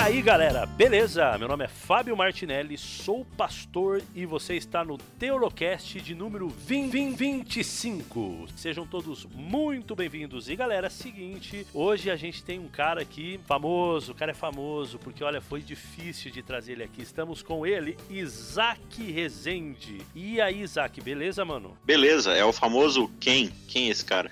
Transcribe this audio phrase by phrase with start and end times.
[0.00, 1.36] aí, galera, beleza?
[1.36, 8.46] Meu nome é Fábio Martinelli, sou pastor e você está no Teolocast de número 2025.
[8.56, 10.48] Sejam todos muito bem-vindos.
[10.48, 14.98] E galera, seguinte, hoje a gente tem um cara aqui famoso, o cara é famoso,
[14.98, 17.02] porque olha, foi difícil de trazer ele aqui.
[17.02, 19.98] Estamos com ele, Isaac Rezende.
[20.14, 21.76] E aí, Isaac, beleza, mano?
[21.84, 23.48] Beleza, é o famoso quem?
[23.68, 24.30] Quem é esse cara?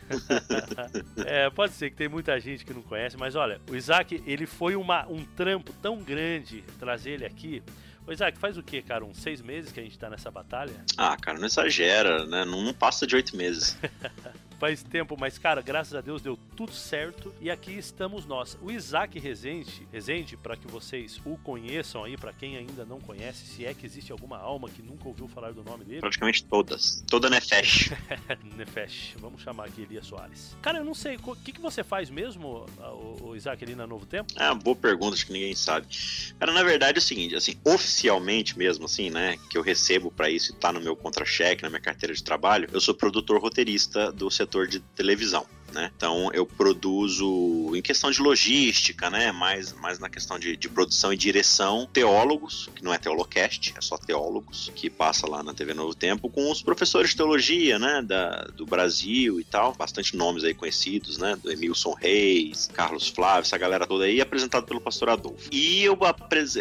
[1.27, 4.47] é, pode ser que tem muita gente que não conhece, mas olha, o Isaac, ele
[4.47, 7.63] foi uma, um trampo tão grande trazer ele aqui.
[8.07, 9.05] Ô Isaac, faz o que, cara?
[9.05, 10.73] Uns seis meses que a gente tá nessa batalha?
[10.97, 12.45] Ah, cara, não exagera, né?
[12.45, 13.77] Não, não passa de oito meses.
[14.59, 18.59] faz tempo, mas cara, graças a Deus deu tudo certo e aqui estamos nós.
[18.61, 23.47] O Isaac Rezende, Rezende para que vocês o conheçam aí, para quem ainda não conhece,
[23.47, 26.01] se é que existe alguma alma que nunca ouviu falar do nome dele.
[26.01, 27.05] Praticamente todas.
[27.07, 27.91] Toda Nefesh.
[28.57, 30.57] Nefesh, vamos chamar aqui Elias Soares.
[30.61, 32.67] Cara, eu não sei, o que, que você faz mesmo,
[33.23, 34.33] o, Isaac, ali na Novo Tempo?
[34.37, 35.87] É uma boa pergunta, acho que ninguém sabe.
[36.39, 40.29] Cara, na verdade é o seguinte, assim, oficialmente mesmo, assim, né, que eu recebo para
[40.29, 44.11] isso e tá no meu contra-cheque, na minha carteira de trabalho, eu sou produtor roteirista
[44.11, 45.47] do setor setor de televisão.
[45.71, 45.91] Né?
[45.95, 49.31] Então eu produzo em questão de logística, né?
[49.31, 53.81] mais, mais na questão de, de, produção e direção, teólogos, que não é teolocast, é
[53.83, 58.01] só teólogos, que passa lá na TV Novo Tempo, com os professores de teologia né?
[58.01, 61.37] da, do Brasil e tal, bastante nomes aí conhecidos, né?
[61.37, 65.51] do Emilson Reis, Carlos Flávio, essa galera toda aí, apresentado pelo pastor Adolfo.
[65.53, 65.99] E eu,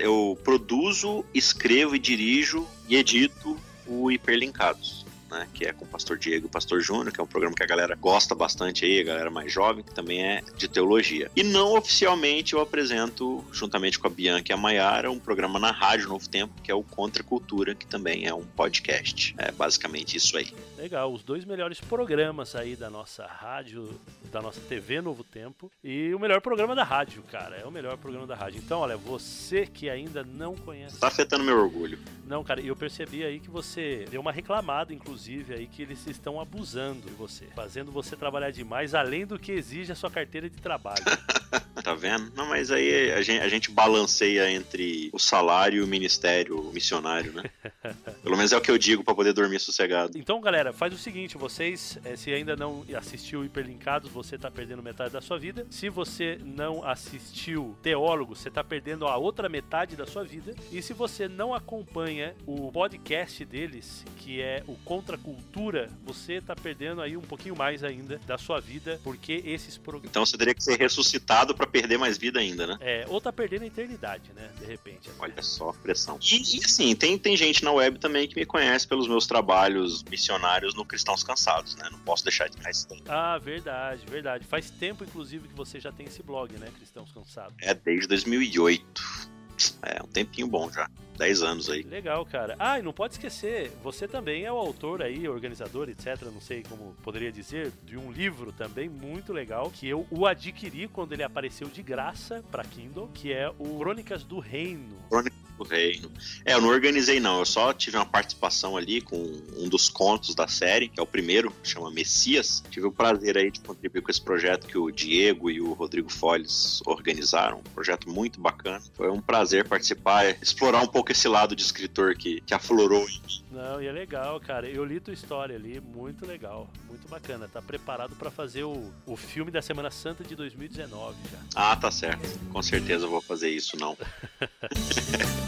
[0.02, 5.48] eu produzo, escrevo e dirijo e edito o Hiperlinkados né?
[5.54, 7.64] Que é com o Pastor Diego e o Pastor Júnior, que é um programa que
[7.64, 11.30] a galera gosta bastante aí, a galera mais jovem, que também é de teologia.
[11.36, 15.72] E não oficialmente eu apresento, juntamente com a Bianca e a Maiara, um programa na
[15.72, 19.36] Rádio Novo Tempo, que é o Contra Cultura, que também é um podcast.
[19.38, 20.48] É basicamente isso aí.
[20.78, 24.00] Legal, os dois melhores programas aí da nossa rádio,
[24.32, 27.58] da nossa TV Novo Tempo e o melhor programa da rádio, cara.
[27.58, 28.62] É o melhor programa da rádio.
[28.64, 31.00] Então, olha, você que ainda não conhece.
[31.00, 32.00] Tá afetando meu orgulho.
[32.26, 36.06] Não, cara, eu percebi aí que você deu uma reclamada, inclusive inclusive, aí que eles
[36.06, 40.48] estão abusando de você, fazendo você trabalhar demais, além do que exige a sua carteira
[40.48, 41.04] de trabalho.
[41.84, 42.32] tá vendo?
[42.36, 46.74] Não, mas aí a gente, a gente balanceia entre o salário e o ministério o
[46.74, 47.44] missionário, né?
[48.22, 50.18] Pelo menos é o que eu digo para poder dormir sossegado.
[50.18, 54.84] Então, galera, faz o seguinte: vocês, eh, se ainda não assistiu Hiperlinkados, você tá perdendo
[54.84, 55.66] metade da sua vida.
[55.70, 60.54] Se você não assistiu Teólogo, você tá perdendo a outra metade da sua vida.
[60.72, 64.76] E se você não acompanha o podcast deles, que é o
[65.08, 69.78] Contra Cultura, você tá perdendo aí um pouquinho mais ainda da sua vida, porque esses
[69.78, 70.10] programas.
[70.10, 72.78] Então você teria que ser ressuscitado para perder mais vida ainda, né?
[72.82, 74.52] É, ou tá perdendo a eternidade, né?
[74.60, 75.10] De repente.
[75.18, 76.20] Olha só a pressão.
[76.22, 80.04] E, e assim, tem, tem gente na web também que me conhece pelos meus trabalhos
[80.04, 81.88] missionários no Cristãos Cansados, né?
[81.90, 83.04] Não posso deixar de mais tempo.
[83.08, 84.46] Ah, verdade, verdade.
[84.46, 86.68] Faz tempo, inclusive, que você já tem esse blog, né?
[86.76, 87.56] Cristãos Cansados.
[87.62, 89.37] É, desde 2008.
[89.84, 90.90] É, um tempinho bom já.
[91.18, 91.82] 10 anos aí.
[91.82, 92.56] Legal, cara.
[92.60, 96.64] Ah, e não pode esquecer, você também é o autor aí, organizador, etc, não sei
[96.64, 101.24] como poderia dizer, de um livro também muito legal, que eu o adquiri quando ele
[101.24, 104.96] apareceu de graça para Kindle, que é o Crônicas do Reino.
[105.10, 106.12] Crônicas do Reino.
[106.46, 109.18] É, eu não organizei não, eu só tive uma participação ali com
[109.58, 112.64] um dos contos da série, que é o primeiro, chama Messias.
[112.70, 116.12] Tive o prazer aí de contribuir com esse projeto que o Diego e o Rodrigo
[116.12, 118.82] Folles organizaram, um projeto muito bacana.
[118.94, 123.22] Foi um prazer participar, explorar um pouco esse lado de escritor que, que aflorou em
[123.22, 123.48] mim.
[123.52, 124.70] Não, e é legal, cara.
[124.70, 127.48] Eu li tua história ali, muito legal, muito bacana.
[127.48, 131.38] Tá preparado para fazer o, o filme da Semana Santa de 2019 já.
[131.56, 132.28] Ah, tá certo.
[132.52, 133.98] Com certeza vou fazer isso, não.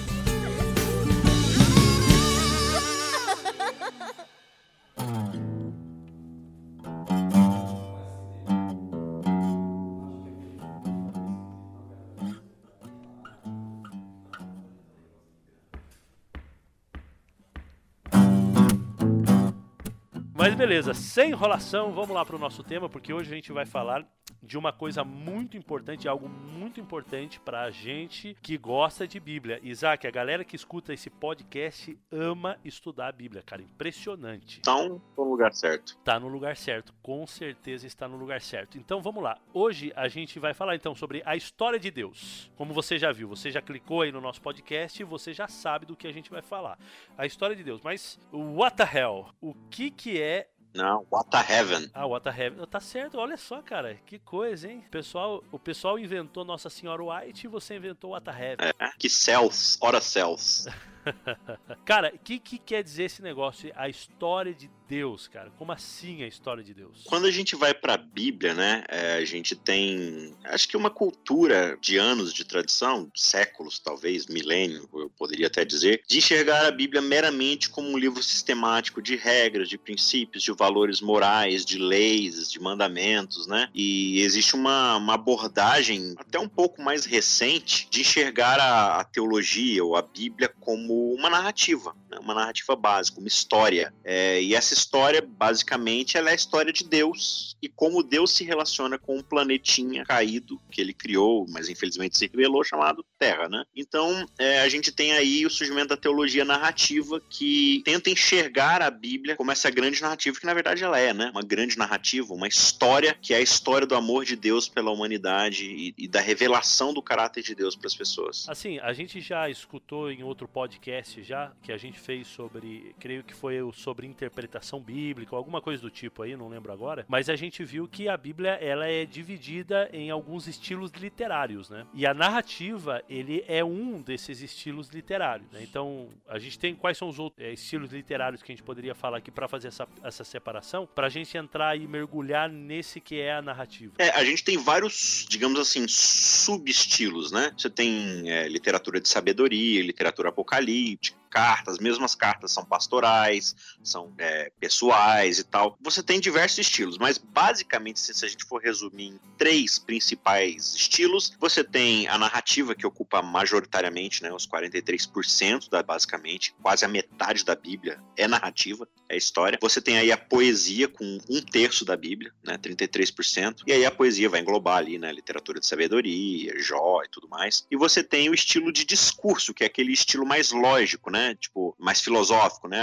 [20.40, 23.66] Mas beleza, sem enrolação, vamos lá para o nosso tema, porque hoje a gente vai
[23.66, 24.08] falar
[24.42, 29.60] de uma coisa muito importante, algo muito importante para a gente que gosta de Bíblia.
[29.64, 34.60] Isaac, a galera que escuta esse podcast ama estudar a Bíblia, cara, impressionante.
[34.60, 35.98] Então, no lugar certo.
[36.04, 38.78] Tá no lugar certo, com certeza está no lugar certo.
[38.78, 39.38] Então vamos lá.
[39.54, 42.52] Hoje a gente vai falar então sobre a história de Deus.
[42.56, 45.86] Como você já viu, você já clicou aí no nosso podcast e você já sabe
[45.86, 46.78] do que a gente vai falar.
[47.18, 47.82] A história de Deus.
[47.82, 49.28] Mas what the hell?
[49.42, 51.90] O que que é não, What the Heaven.
[51.94, 52.66] Ah, What the Heaven.
[52.68, 54.00] Tá certo, olha só, cara.
[54.06, 54.84] Que coisa, hein?
[54.88, 58.72] O pessoal, o pessoal inventou Nossa Senhora White e você inventou What the Heaven.
[58.80, 60.68] É, que céus, ora céus.
[61.86, 63.72] cara, o que, que quer dizer esse negócio?
[63.76, 65.52] A história de Deus, cara?
[65.58, 67.04] Como assim a história de Deus?
[67.06, 70.90] Quando a gente vai para a Bíblia, né, é, a gente tem, acho que uma
[70.90, 76.72] cultura de anos de tradição, séculos talvez, milênio, eu poderia até dizer, de enxergar a
[76.72, 82.50] Bíblia meramente como um livro sistemático de regras, de princípios, de valores morais, de leis,
[82.52, 83.70] de mandamentos, né?
[83.74, 89.86] E existe uma, uma abordagem até um pouco mais recente de enxergar a, a teologia
[89.86, 92.18] ou a Bíblia como uma narrativa, né?
[92.20, 93.94] uma narrativa básica, uma história.
[94.04, 98.44] É, e essa história, basicamente, ela é a história de Deus e como Deus se
[98.44, 103.64] relaciona com um planetinha caído que ele criou, mas infelizmente se revelou, chamado Terra, né?
[103.76, 108.90] Então, é, a gente tem aí o surgimento da teologia narrativa que tenta enxergar a
[108.90, 111.30] Bíblia como essa grande narrativa que, na verdade, ela é, né?
[111.32, 115.66] Uma grande narrativa, uma história que é a história do amor de Deus pela humanidade
[115.66, 118.48] e, e da revelação do caráter de Deus para as pessoas.
[118.48, 120.89] Assim, a gente já escutou em outro podcast
[121.24, 125.82] já que a gente fez sobre, creio que foi sobre interpretação interpretação bíblica, alguma coisa
[125.82, 127.06] do tipo aí, não lembro agora.
[127.08, 131.86] Mas a gente viu que a Bíblia ela é dividida em alguns estilos literários, né?
[131.94, 135.50] E a narrativa ele é um desses estilos literários.
[135.52, 135.62] Né?
[135.64, 138.96] Então a gente tem quais são os outros é, estilos literários que a gente poderia
[138.96, 143.20] falar aqui para fazer essa, essa separação, para a gente entrar e mergulhar nesse que
[143.20, 143.94] é a narrativa.
[143.98, 147.52] É, a gente tem vários, digamos assim, subestilos, né?
[147.58, 153.56] Você tem é, literatura de sabedoria, literatura apocalíptica apocalíptico cartas, mesmo as cartas são pastorais,
[153.84, 155.78] são é, pessoais e tal.
[155.82, 161.34] Você tem diversos estilos, mas basicamente, se a gente for resumir em três principais estilos,
[161.40, 167.44] você tem a narrativa que ocupa majoritariamente, né, os 43% da basicamente, quase a metade
[167.44, 169.58] da Bíblia é narrativa, é história.
[169.62, 173.92] Você tem aí a poesia com um terço da Bíblia, né, 33%, e aí a
[173.92, 177.66] poesia vai englobar ali, né, literatura de sabedoria, Jó e tudo mais.
[177.72, 181.19] E você tem o estilo de discurso, que é aquele estilo mais lógico, né?
[181.20, 181.36] Né?
[181.36, 182.80] Tipo, mais filosófico, né?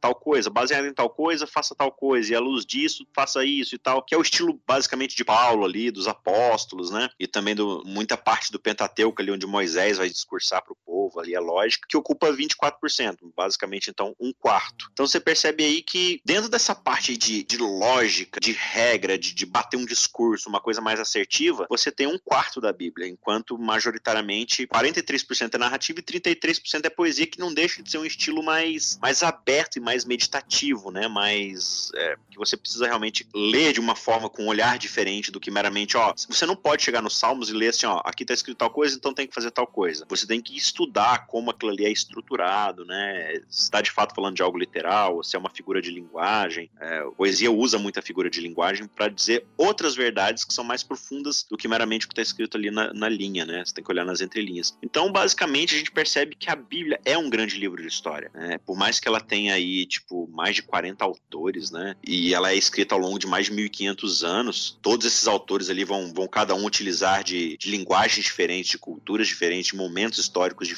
[0.00, 3.74] Tal coisa, baseado em tal coisa, faça tal coisa, e à luz disso, faça isso
[3.74, 7.08] e tal, que é o estilo basicamente de Paulo ali, dos apóstolos, né?
[7.18, 10.76] E também do, muita parte do Pentateuco ali, onde Moisés vai discursar para o
[11.18, 14.88] ali, a lógica, que ocupa 24%, basicamente, então, um quarto.
[14.92, 19.46] Então você percebe aí que dentro dessa parte de, de lógica, de regra, de, de
[19.46, 24.66] bater um discurso, uma coisa mais assertiva, você tem um quarto da Bíblia, enquanto majoritariamente
[24.66, 28.98] 43% é narrativa e 33% é poesia, que não deixa de ser um estilo mais,
[29.00, 31.08] mais aberto e mais meditativo, né?
[31.08, 31.90] Mais.
[31.94, 35.50] É, que você precisa realmente ler de uma forma com um olhar diferente do que
[35.50, 36.14] meramente, ó.
[36.28, 38.96] Você não pode chegar nos Salmos e ler assim, ó, aqui tá escrito tal coisa,
[38.96, 40.06] então tem que fazer tal coisa.
[40.08, 40.87] Você tem que estudar
[41.26, 43.34] como aquilo ali é estruturado, né?
[43.48, 46.70] Se está de fato falando de algo literal, ou se é uma figura de linguagem.
[46.80, 51.46] É, poesia usa muita figura de linguagem para dizer outras verdades que são mais profundas
[51.48, 53.64] do que meramente o que está escrito ali na, na linha, né?
[53.64, 54.76] Você tem que olhar nas entrelinhas.
[54.82, 58.30] Então, basicamente, a gente percebe que a Bíblia é um grande livro livro de história.
[58.34, 58.58] Né?
[58.58, 61.94] Por mais que ela tenha aí, tipo, mais de 40 autores, né?
[62.04, 65.84] E ela é escrita ao longo de mais de 1.500 anos, todos esses autores ali
[65.84, 70.66] vão, vão cada um utilizar de, de linguagens diferentes, de culturas diferentes, de momentos históricos
[70.66, 70.77] diferentes,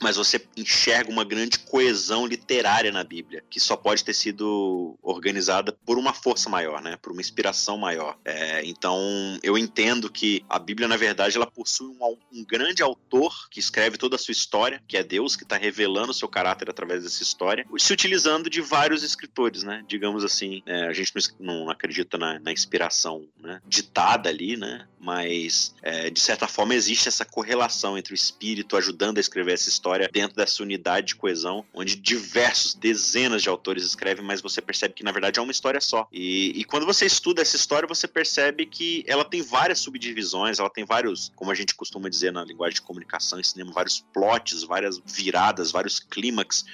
[0.00, 5.72] mas você enxerga uma grande coesão literária na Bíblia, que só pode ter sido organizada
[5.84, 6.96] por uma força maior, né?
[6.96, 8.18] Por uma inspiração maior.
[8.24, 8.98] É, então,
[9.42, 13.96] eu entendo que a Bíblia, na verdade, ela possui um, um grande autor que escreve
[13.96, 17.66] toda a sua história, que é Deus, que está revelando seu caráter através dessa história,
[17.78, 19.84] se utilizando de vários escritores, né?
[19.86, 23.62] Digamos assim, é, a gente não, não acredita na, na, inspiração né?
[23.66, 24.86] ditada ali, né?
[25.00, 29.68] Mas, é, de certa forma, existe essa correlação entre o espírito ajudando a escrever essa
[29.68, 34.94] história dentro dessa unidade de coesão, onde diversos, dezenas de autores escrevem, mas você percebe
[34.94, 36.06] que, na verdade, é uma história só.
[36.12, 40.70] E, e quando você estuda essa história, você percebe que ela tem várias subdivisões, ela
[40.70, 44.62] tem vários, como a gente costuma dizer na linguagem de comunicação e cinema, vários plots,
[44.64, 46.64] várias viradas, vários clímax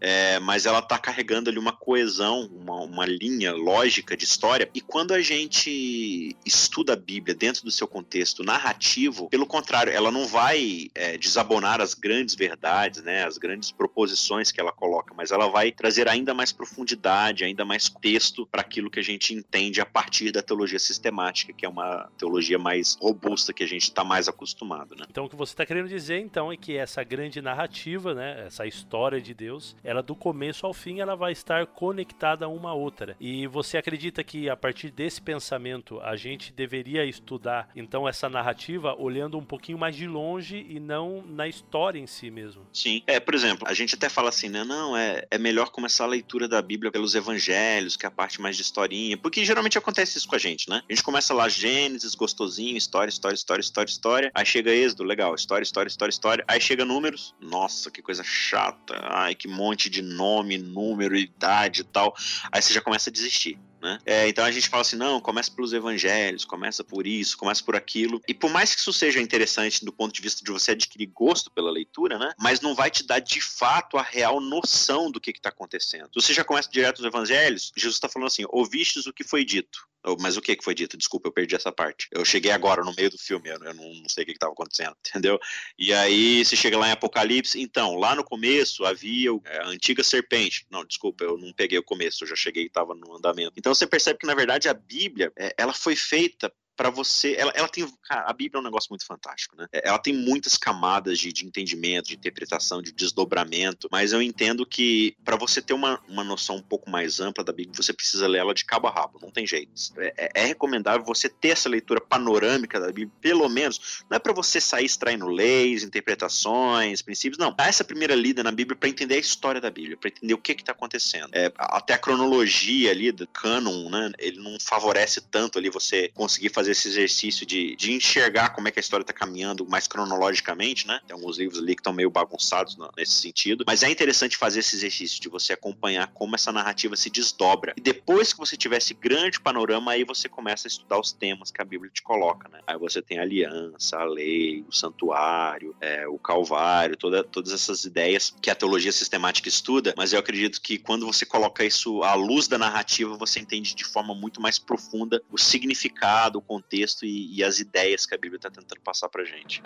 [0.00, 4.68] é, mas ela está carregando ali uma coesão, uma, uma, linha lógica de história.
[4.74, 10.10] E quando a gente estuda a Bíblia dentro do seu contexto narrativo, pelo contrário, ela
[10.10, 15.30] não vai é, desabonar as grandes verdades, né, as grandes proposições que ela coloca, mas
[15.30, 19.80] ela vai trazer ainda mais profundidade, ainda mais texto para aquilo que a gente entende
[19.80, 24.04] a partir da teologia sistemática, que é uma teologia mais robusta que a gente está
[24.04, 24.94] mais acostumado.
[24.94, 25.06] Né?
[25.08, 28.66] Então, o que você está querendo dizer, então, é que essa grande narrativa, né, essa
[28.66, 33.16] história de Deus, ela do começo ao fim ela vai estar conectada uma à outra.
[33.20, 38.96] E você acredita que a partir desse pensamento a gente deveria estudar então essa narrativa
[38.98, 42.66] olhando um pouquinho mais de longe e não na história em si mesmo?
[42.72, 43.02] Sim.
[43.06, 44.64] É, por exemplo, a gente até fala assim, né?
[44.64, 48.40] Não, é, é melhor começar a leitura da Bíblia pelos evangelhos, que é a parte
[48.40, 49.16] mais de historinha.
[49.16, 50.82] Porque geralmente acontece isso com a gente, né?
[50.88, 54.32] A gente começa lá Gênesis, gostosinho, história, história, história, história, história.
[54.34, 56.44] Aí chega Êxodo, legal, história, história, história, história.
[56.48, 58.98] Aí chega números, nossa, que coisa chata.
[59.04, 62.14] Ai, que monte de nome, número, idade e tal.
[62.50, 63.58] Aí você já começa a desistir.
[63.80, 63.98] Né?
[64.04, 67.76] É, então a gente fala assim, não, começa pelos evangelhos, começa por isso, começa por
[67.76, 68.20] aquilo.
[68.26, 71.50] E por mais que isso seja interessante do ponto de vista de você adquirir gosto
[71.50, 72.32] pela leitura, né?
[72.38, 76.08] Mas não vai te dar de fato a real noção do que está acontecendo.
[76.08, 79.44] Se você já começa direto nos evangelhos, Jesus está falando assim: ouvistes o que foi
[79.44, 79.86] dito.
[80.20, 80.96] Mas o que foi dito?
[80.96, 82.08] Desculpa, eu perdi essa parte.
[82.12, 84.94] Eu cheguei agora no meio do filme, eu não, não sei o que estava acontecendo,
[85.08, 85.38] entendeu?
[85.78, 90.66] E aí você chega lá em Apocalipse, então, lá no começo havia a antiga serpente.
[90.70, 93.54] Não, desculpa, eu não peguei o começo, eu já cheguei e estava no andamento.
[93.56, 97.34] Então você percebe que, na verdade, a Bíblia, é, ela foi feita para você.
[97.38, 97.86] Ela, ela tem.
[98.02, 99.66] Cara, a Bíblia é um negócio muito fantástico, né?
[99.72, 104.66] É, ela tem muitas camadas de, de entendimento, de interpretação, de desdobramento, mas eu entendo
[104.66, 108.26] que para você ter uma, uma noção um pouco mais ampla da Bíblia, você precisa
[108.26, 109.72] ler ela de cabo a rabo, não tem jeito.
[109.96, 114.04] É, é, é recomendável você ter essa leitura panorâmica da Bíblia, pelo menos.
[114.08, 117.54] Não é para você sair extraindo leis, interpretações, princípios, não.
[117.54, 120.38] Dá essa primeira lida na Bíblia para entender a história da Bíblia, para entender o
[120.38, 121.30] que está acontecendo.
[121.32, 124.12] É, até a cronologia ali do cânon, né?
[124.18, 128.68] Ele não favorece tanto ali você conseguir fazer fazer esse exercício de, de enxergar como
[128.68, 131.00] é que a história está caminhando mais cronologicamente, né?
[131.06, 134.76] Tem alguns livros ali que estão meio bagunçados nesse sentido, mas é interessante fazer esse
[134.76, 137.72] exercício de você acompanhar como essa narrativa se desdobra.
[137.76, 141.50] E depois que você tiver esse grande panorama, aí você começa a estudar os temas
[141.50, 142.60] que a Bíblia te coloca, né?
[142.66, 147.84] Aí você tem a aliança, a lei, o santuário, é, o calvário, toda, todas essas
[147.84, 152.14] ideias que a teologia sistemática estuda, mas eu acredito que quando você coloca isso à
[152.14, 157.36] luz da narrativa, você entende de forma muito mais profunda o significado, o contexto e,
[157.36, 159.62] e as ideias que a Bíblia está tentando passar para gente.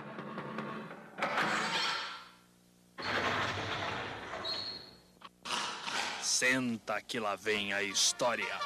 [6.20, 8.58] Senta que lá vem a história.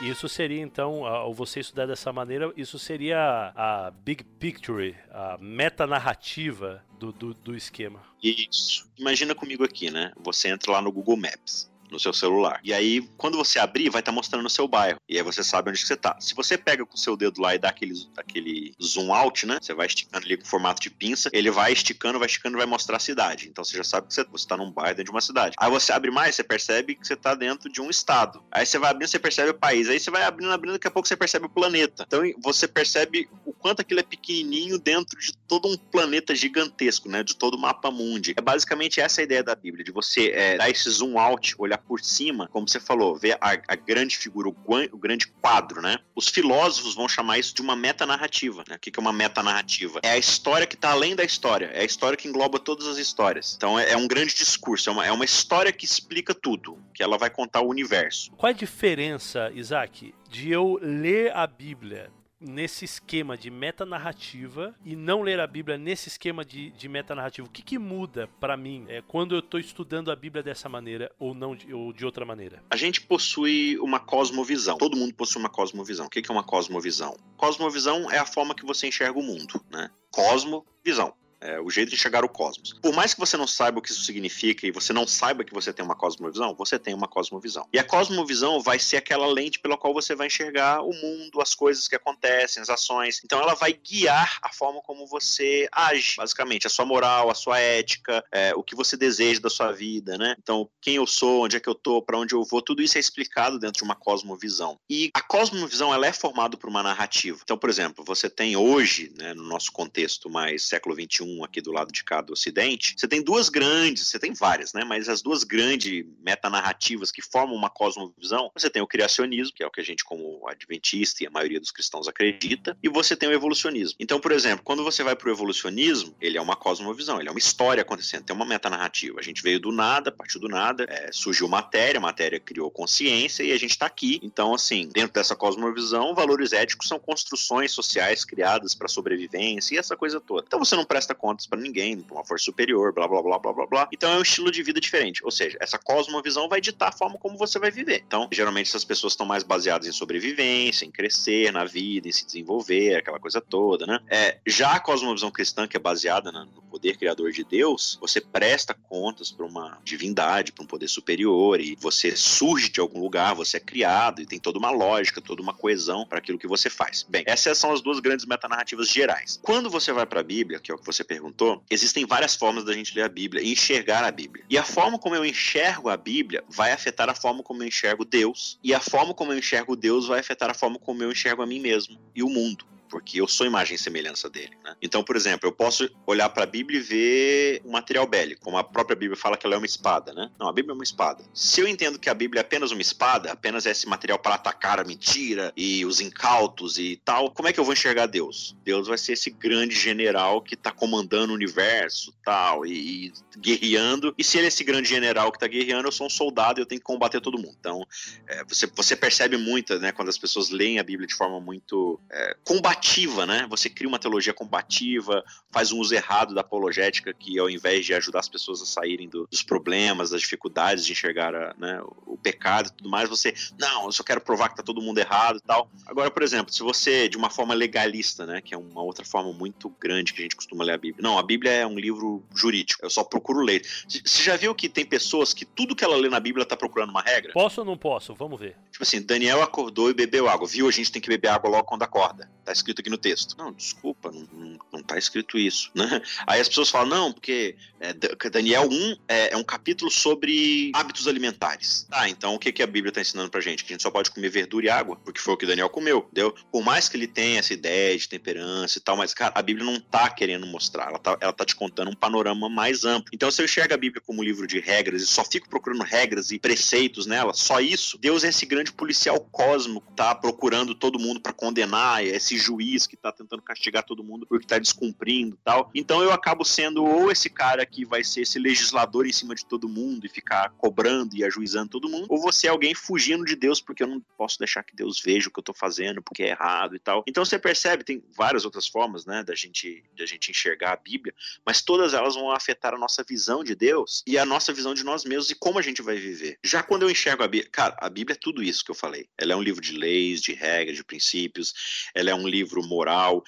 [0.00, 6.84] Isso seria então, ao você estudar dessa maneira, isso seria a, big picture, a metanarrativa
[6.98, 8.02] do, do, do esquema.
[8.22, 8.86] Isso.
[8.98, 10.12] Imagina comigo aqui, né?
[10.22, 12.60] Você entra lá no Google Maps no seu celular.
[12.62, 14.98] E aí, quando você abrir, vai estar tá mostrando o seu bairro.
[15.08, 16.16] E aí você sabe onde você está.
[16.20, 19.58] Se você pega com o seu dedo lá e dá aquele, aquele zoom out, né?
[19.60, 22.96] Você vai esticando ali com formato de pinça, ele vai esticando, vai esticando, vai mostrar
[22.96, 23.48] a cidade.
[23.48, 25.54] Então você já sabe que você está num bairro dentro de uma cidade.
[25.58, 28.42] Aí você abre mais, você percebe que você está dentro de um estado.
[28.50, 29.88] Aí você vai abrindo, você percebe o país.
[29.88, 32.04] Aí você vai abrindo, abrindo, daqui a pouco você percebe o planeta.
[32.06, 37.22] Então você percebe o quanto aquilo é pequenininho dentro de todo um planeta gigantesco, né?
[37.22, 38.34] De todo o mapa mundi.
[38.36, 41.75] É basicamente essa a ideia da Bíblia, de você é, dar esse zoom out, olhar
[41.76, 44.56] olhar por cima, como você falou, ver a, a grande figura, o,
[44.92, 45.98] o, grande quadro, né?
[46.14, 48.64] Os filósofos vão chamar isso de uma metanarrativa.
[48.68, 48.76] Né?
[48.76, 50.00] O que é uma metanarrativa?
[50.02, 52.98] É a história que está além da história, é a história que engloba todas as
[52.98, 53.54] histórias.
[53.56, 57.02] Então é, é um grande discurso, é uma, é uma história que explica tudo, que
[57.02, 58.30] ela vai contar o universo.
[58.32, 65.22] Qual a diferença, Isaac, de eu ler a Bíblia nesse esquema de metanarrativa e não
[65.22, 67.46] ler a Bíblia nesse esquema de, de metanarrativa?
[67.46, 71.10] O que, que muda para mim é, quando eu estou estudando a Bíblia dessa maneira
[71.18, 72.62] ou não de, ou de outra maneira?
[72.70, 74.78] A gente possui uma cosmovisão.
[74.78, 76.06] Todo mundo possui uma cosmovisão.
[76.06, 77.16] O que, que é uma cosmovisão?
[77.36, 79.90] Cosmovisão é a forma que você enxerga o mundo, né?
[80.10, 81.14] Cosmovisão.
[81.40, 82.72] É, o jeito de enxergar o cosmos.
[82.80, 85.52] Por mais que você não saiba o que isso significa e você não saiba que
[85.52, 87.68] você tem uma cosmovisão, você tem uma cosmovisão.
[87.72, 91.54] E a cosmovisão vai ser aquela lente pela qual você vai enxergar o mundo, as
[91.54, 93.20] coisas que acontecem, as ações.
[93.24, 97.58] Então ela vai guiar a forma como você age, basicamente, a sua moral, a sua
[97.58, 100.34] ética, é, o que você deseja da sua vida, né?
[100.38, 102.96] Então, quem eu sou, onde é que eu tô, para onde eu vou, tudo isso
[102.96, 104.78] é explicado dentro de uma cosmovisão.
[104.88, 107.38] E a cosmovisão, ela é formada por uma narrativa.
[107.42, 110.94] Então, por exemplo, você tem hoje, né, no nosso contexto mais século
[111.26, 114.72] 21, aqui do lado de cá do Ocidente, você tem duas grandes, você tem várias,
[114.72, 114.84] né?
[114.84, 119.66] Mas as duas grandes metanarrativas que formam uma cosmovisão, você tem o criacionismo, que é
[119.66, 123.28] o que a gente como adventista e a maioria dos cristãos acredita, e você tem
[123.28, 123.96] o evolucionismo.
[123.98, 127.32] Então, por exemplo, quando você vai para o evolucionismo, ele é uma cosmovisão, ele é
[127.32, 129.18] uma história acontecendo, tem uma metanarrativa.
[129.18, 133.52] A gente veio do nada, partiu do nada, é, surgiu matéria, matéria criou consciência e
[133.52, 134.20] a gente está aqui.
[134.22, 139.96] Então, assim, dentro dessa cosmovisão, valores éticos são construções sociais criadas para sobrevivência e essa
[139.96, 140.44] coisa toda.
[140.46, 143.66] Então você não presta contas para ninguém, uma força superior, blá blá blá blá blá
[143.66, 143.88] blá.
[143.92, 145.24] Então é um estilo de vida diferente.
[145.24, 148.02] Ou seja, essa cosmovisão vai ditar a forma como você vai viver.
[148.06, 152.24] Então, geralmente essas pessoas estão mais baseadas em sobrevivência, em crescer na vida, em se
[152.24, 153.98] desenvolver, aquela coisa toda, né?
[154.08, 158.74] É, já a cosmovisão cristã, que é baseada no poder criador de Deus, você presta
[158.74, 163.56] contas para uma divindade, para um poder superior, e você surge de algum lugar, você
[163.56, 167.02] é criado, e tem toda uma lógica, toda uma coesão para aquilo que você faz.
[167.08, 169.40] Bem, essas são as duas grandes metanarrativas gerais.
[169.42, 172.62] Quando você vai para a Bíblia, que é o que você perguntou, existem várias formas
[172.62, 174.44] da gente ler a Bíblia e enxergar a Bíblia.
[174.50, 178.04] E a forma como eu enxergo a Bíblia vai afetar a forma como eu enxergo
[178.04, 181.40] Deus, e a forma como eu enxergo Deus vai afetar a forma como eu enxergo
[181.40, 184.56] a mim mesmo e o mundo porque eu sou imagem e semelhança dele.
[184.64, 184.74] Né?
[184.80, 188.56] Então, por exemplo, eu posso olhar para a Bíblia e ver um material bélico, como
[188.56, 190.30] a própria Bíblia fala que ela é uma espada, né?
[190.40, 191.22] Não, a Bíblia é uma espada.
[191.34, 194.80] Se eu entendo que a Bíblia é apenas uma espada, apenas esse material para atacar
[194.80, 198.56] a mentira e os incautos e tal, como é que eu vou enxergar Deus?
[198.64, 204.14] Deus vai ser esse grande general que está comandando o universo, tal, e, e guerreando.
[204.16, 206.62] E se ele é esse grande general que está guerreando, eu sou um soldado e
[206.62, 207.56] eu tenho que combater todo mundo.
[207.60, 207.86] Então,
[208.26, 212.00] é, você, você percebe muito, né, quando as pessoas leem a Bíblia de forma muito
[212.10, 213.46] é, combativa combativa, né?
[213.50, 217.94] Você cria uma teologia combativa, faz um uso errado da apologética, que ao invés de
[217.94, 222.16] ajudar as pessoas a saírem do, dos problemas, das dificuldades de enxergar a, né, o
[222.16, 225.38] pecado e tudo mais, você, não, eu só quero provar que tá todo mundo errado
[225.38, 225.70] e tal.
[225.86, 229.32] Agora, por exemplo, se você, de uma forma legalista, né, que é uma outra forma
[229.32, 231.02] muito grande que a gente costuma ler a Bíblia.
[231.02, 233.62] Não, a Bíblia é um livro jurídico, eu só procuro ler.
[233.88, 236.90] Você já viu que tem pessoas que tudo que ela lê na Bíblia tá procurando
[236.90, 237.32] uma regra?
[237.32, 238.14] Posso ou não posso?
[238.14, 238.56] Vamos ver.
[238.70, 240.46] Tipo assim, Daniel acordou e bebeu água.
[240.46, 240.68] Viu?
[240.68, 242.30] A gente tem que beber água logo quando acorda.
[242.44, 243.36] Tá escrito escrito aqui no texto.
[243.38, 246.02] Não, desculpa, não, não, não tá escrito isso, né?
[246.26, 247.92] Aí as pessoas falam, não, porque é,
[248.30, 251.86] Daniel 1 é, é, um capítulo sobre hábitos alimentares.
[251.88, 253.64] Tá, então o que, que a Bíblia tá ensinando pra gente?
[253.64, 256.06] Que a gente só pode comer verdura e água, porque foi o que Daniel comeu,
[256.10, 256.34] entendeu?
[256.50, 259.64] Por mais que ele tenha essa ideia de temperança e tal, mas, cara, a Bíblia
[259.64, 263.10] não tá querendo mostrar, ela tá, ela tá te contando um panorama mais amplo.
[263.12, 265.82] Então, se eu enxergo a Bíblia como um livro de regras e só fico procurando
[265.82, 270.98] regras e preceitos nela, só isso, Deus é esse grande policial cósmico, tá procurando todo
[270.98, 275.38] mundo para condenar, esse juiz juiz que tá tentando castigar todo mundo porque tá descumprindo
[275.44, 275.70] tal.
[275.74, 279.44] Então eu acabo sendo ou esse cara que vai ser esse legislador em cima de
[279.44, 283.36] todo mundo e ficar cobrando e ajuizando todo mundo, ou você é alguém fugindo de
[283.36, 286.22] Deus porque eu não posso deixar que Deus veja o que eu tô fazendo porque
[286.22, 287.04] é errado e tal.
[287.06, 291.14] Então você percebe, tem várias outras formas, né, da gente, da gente enxergar a Bíblia,
[291.44, 294.84] mas todas elas vão afetar a nossa visão de Deus e a nossa visão de
[294.84, 296.38] nós mesmos e como a gente vai viver.
[296.42, 299.08] Já quando eu enxergo a Bíblia, cara, a Bíblia é tudo isso que eu falei.
[299.18, 301.54] Ela é um livro de leis, de regras, de princípios,
[301.94, 303.22] ela é um livro livro moral,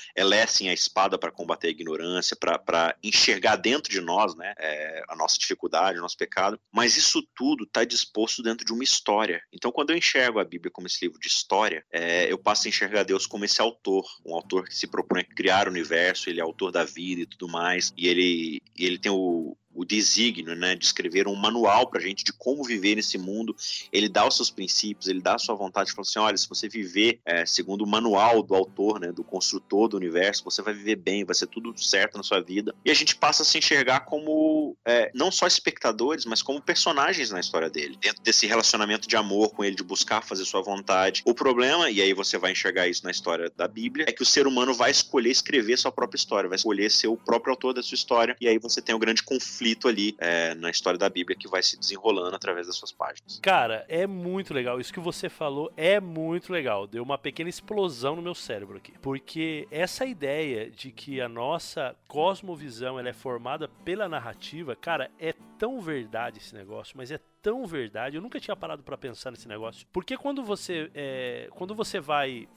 [0.47, 5.17] sim a espada para combater a ignorância, para enxergar dentro de nós né, é, a
[5.17, 9.43] nossa dificuldade, o nosso pecado, mas isso tudo está disposto dentro de uma história.
[9.53, 12.71] Então, quando eu enxergo a Bíblia como esse livro de história, é, eu passo a
[12.71, 16.41] enxergar Deus como esse autor, um autor que se propõe a criar o universo, ele
[16.41, 20.75] é autor da vida e tudo mais, e ele, ele tem o, o desígnio, né,
[20.75, 23.55] de escrever um manual para a gente de como viver nesse mundo.
[23.93, 26.69] Ele dá os seus princípios, ele dá a sua vontade, fala assim, olha, se você
[26.69, 30.97] viver é, segundo o manual do autor, né, do construtor do universo, você vai viver
[30.97, 32.75] bem, vai ser tudo certo na sua vida.
[32.85, 37.31] E a gente passa a se enxergar como é, não só espectadores, mas como personagens
[37.31, 41.23] na história dele, dentro desse relacionamento de amor com ele, de buscar fazer sua vontade.
[41.25, 44.27] O problema, e aí você vai enxergar isso na história da Bíblia, é que o
[44.27, 47.83] ser humano vai escolher escrever sua própria história, vai escolher ser o próprio autor da
[47.83, 51.09] sua história, e aí você tem um grande conflito conflito ali é, na história da
[51.09, 53.39] Bíblia que vai se desenrolando através das suas páginas.
[53.43, 54.81] Cara, é muito legal.
[54.81, 56.87] Isso que você falou é muito legal.
[56.87, 58.93] Deu uma pequena explosão no meu cérebro aqui.
[59.01, 65.35] Porque essa ideia de que a nossa cosmovisão ela é formada pela narrativa, cara, é
[65.59, 68.17] tão verdade esse negócio, mas é tão verdade.
[68.17, 69.87] Eu nunca tinha parado para pensar nesse negócio.
[69.93, 72.49] Porque quando você, é, quando você vai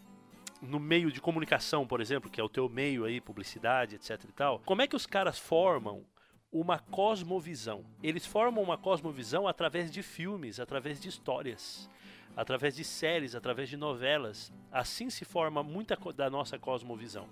[0.62, 4.32] no meio de comunicação, por exemplo, que é o teu meio aí, publicidade, etc e
[4.32, 6.06] tal, como é que os caras formam
[6.52, 7.86] uma cosmovisão.
[8.04, 11.90] Eles formam uma cosmovisão através de filmes, através de histórias,
[12.36, 14.52] através de séries, através de novelas.
[14.72, 17.28] Assim se forma muita da nossa cosmovisão.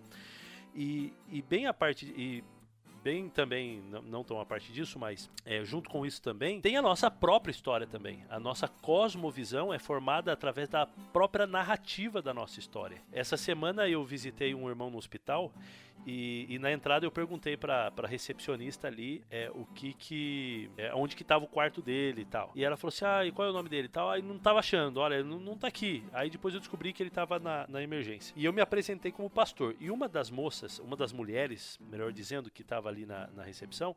[0.73, 2.43] E, e bem a parte e
[3.03, 6.81] bem também, não, tão a parte disso, mas é, junto com isso também, tem a
[6.81, 8.23] nossa própria história também.
[8.29, 13.01] A nossa cosmovisão é formada através da própria narrativa da nossa história.
[13.11, 15.51] Essa semana eu visitei um irmão no hospital
[16.09, 20.71] e, e, na entrada eu perguntei pra, pra recepcionista ali é, o que que.
[20.75, 22.51] É, onde que tava o quarto dele e tal.
[22.55, 24.09] E ela falou assim: ah, e qual é o nome dele e tal?
[24.09, 26.03] Aí não tava achando, olha, não, não tá aqui.
[26.11, 28.33] Aí depois eu descobri que ele tava na, na emergência.
[28.35, 29.75] E eu me apresentei como pastor.
[29.79, 33.95] E uma das moças, uma das mulheres, melhor dizendo, que tava ali na, na recepção,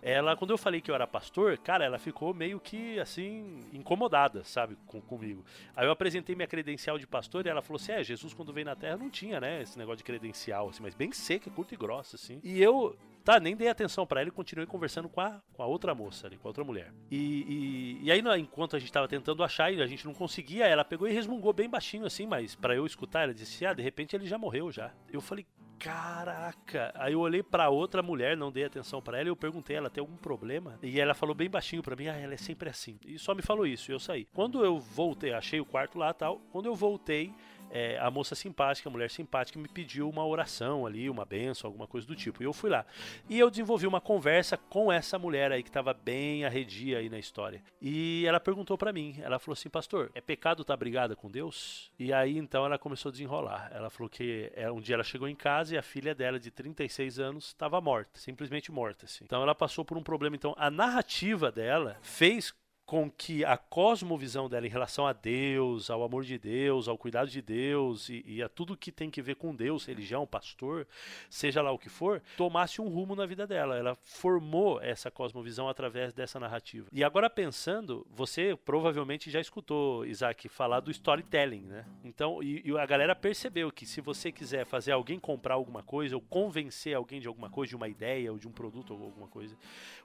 [0.00, 4.44] ela, quando eu falei que eu era pastor, cara, ela ficou meio que assim, incomodada,
[4.44, 5.44] sabe, com, comigo.
[5.74, 8.66] Aí eu apresentei minha credencial de pastor e ela falou assim: é, Jesus quando veio
[8.66, 11.76] na terra não tinha, né, esse negócio de credencial, assim, mas bem seca, curta e
[11.76, 12.40] grossa, assim.
[12.42, 12.96] E eu
[13.28, 16.26] escutar, nem dei atenção para ela e continuei conversando com a, com a outra moça
[16.26, 16.92] ali, com a outra mulher.
[17.10, 20.66] E, e, e aí, enquanto a gente tava tentando achar e a gente não conseguia,
[20.66, 23.82] ela pegou e resmungou bem baixinho assim, mas para eu escutar, ela disse: Ah, de
[23.82, 24.92] repente ele já morreu já.
[25.12, 25.46] Eu falei:
[25.78, 26.90] Caraca!
[26.96, 29.90] Aí eu olhei para outra mulher, não dei atenção para ela, e eu perguntei ela
[29.90, 30.78] tem algum problema?
[30.82, 32.98] E ela falou bem baixinho para mim: "Ah, ela é sempre assim".
[33.06, 34.24] E só me falou isso, e eu saí.
[34.32, 36.40] Quando eu voltei, achei o quarto lá, tal.
[36.50, 37.32] Quando eu voltei,
[37.70, 41.86] é, a moça simpática, a mulher simpática, me pediu uma oração ali, uma benção, alguma
[41.86, 42.42] coisa do tipo.
[42.42, 42.84] E eu fui lá.
[43.28, 47.18] E eu desenvolvi uma conversa com essa mulher aí que estava bem arredia aí na
[47.18, 47.62] história.
[47.80, 51.30] E ela perguntou para mim, ela falou assim, pastor, é pecado estar tá brigada com
[51.30, 51.90] Deus?
[51.98, 53.70] E aí então ela começou a desenrolar.
[53.72, 56.50] Ela falou que é, um dia ela chegou em casa e a filha dela de
[56.50, 59.04] 36 anos estava morta, simplesmente morta.
[59.04, 59.24] Assim.
[59.24, 60.36] Então ela passou por um problema.
[60.36, 62.52] Então a narrativa dela fez
[62.88, 67.28] com que a cosmovisão dela em relação a Deus, ao amor de Deus, ao cuidado
[67.28, 70.86] de Deus e, e, a tudo que tem que ver com Deus, religião, pastor,
[71.28, 73.76] seja lá o que for, tomasse um rumo na vida dela.
[73.76, 76.88] Ela formou essa cosmovisão através dessa narrativa.
[76.90, 81.84] E agora pensando, você provavelmente já escutou Isaac falar do storytelling, né?
[82.02, 86.16] Então, e, e a galera percebeu que se você quiser fazer alguém comprar alguma coisa
[86.16, 89.28] ou convencer alguém de alguma coisa, de uma ideia ou de um produto ou alguma
[89.28, 89.54] coisa,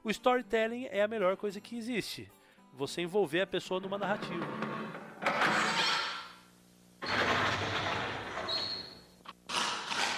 [0.04, 2.30] o storytelling é a melhor coisa que existe
[2.74, 4.46] você envolver a pessoa numa narrativa.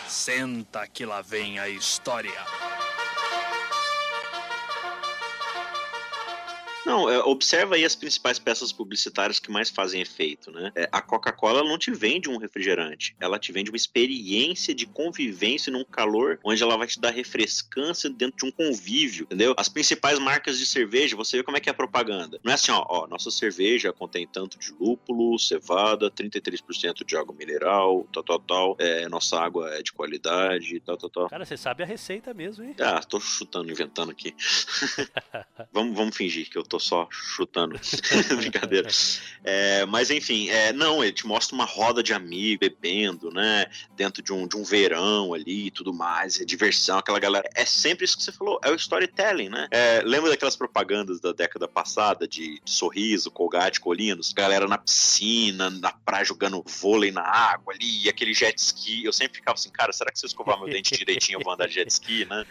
[0.08, 2.32] Senta que lá vem a história.
[6.86, 10.72] Não, é, observa aí as principais peças publicitárias que mais fazem efeito, né?
[10.76, 15.72] É, a Coca-Cola não te vende um refrigerante, ela te vende uma experiência de convivência
[15.72, 19.56] num calor onde ela vai te dar refrescância dentro de um convívio, entendeu?
[19.58, 22.40] As principais marcas de cerveja, você vê como é que é a propaganda.
[22.44, 27.36] Não é assim, ó, ó nossa cerveja contém tanto de lúpulo, cevada, 33% de água
[27.36, 28.76] mineral, tal, tal, tal.
[28.80, 31.30] É, nossa água é de qualidade, tal, tal, tal.
[31.30, 32.76] Cara, você sabe a receita mesmo, hein?
[32.80, 34.36] Ah, tô chutando, inventando aqui.
[35.72, 37.80] vamos, vamos fingir que eu tô tô só chutando.
[38.38, 38.90] Brincadeira.
[39.44, 43.66] É, mas enfim, é, não, ele te mostra uma roda de amigos bebendo, né?
[43.96, 47.48] Dentro de um, de um verão ali e tudo mais, é diversão, aquela galera.
[47.56, 49.68] É sempre isso que você falou, é o storytelling, né?
[49.72, 54.34] É, lembra daquelas propagandas da década passada de, de sorriso, Colgate, Colinos?
[54.34, 59.06] Galera na piscina, na praia jogando vôlei na água ali, aquele jet ski.
[59.06, 61.54] Eu sempre ficava assim, cara, será que se eu escovar meu dente direitinho eu vou
[61.54, 62.46] andar de jet ski, né?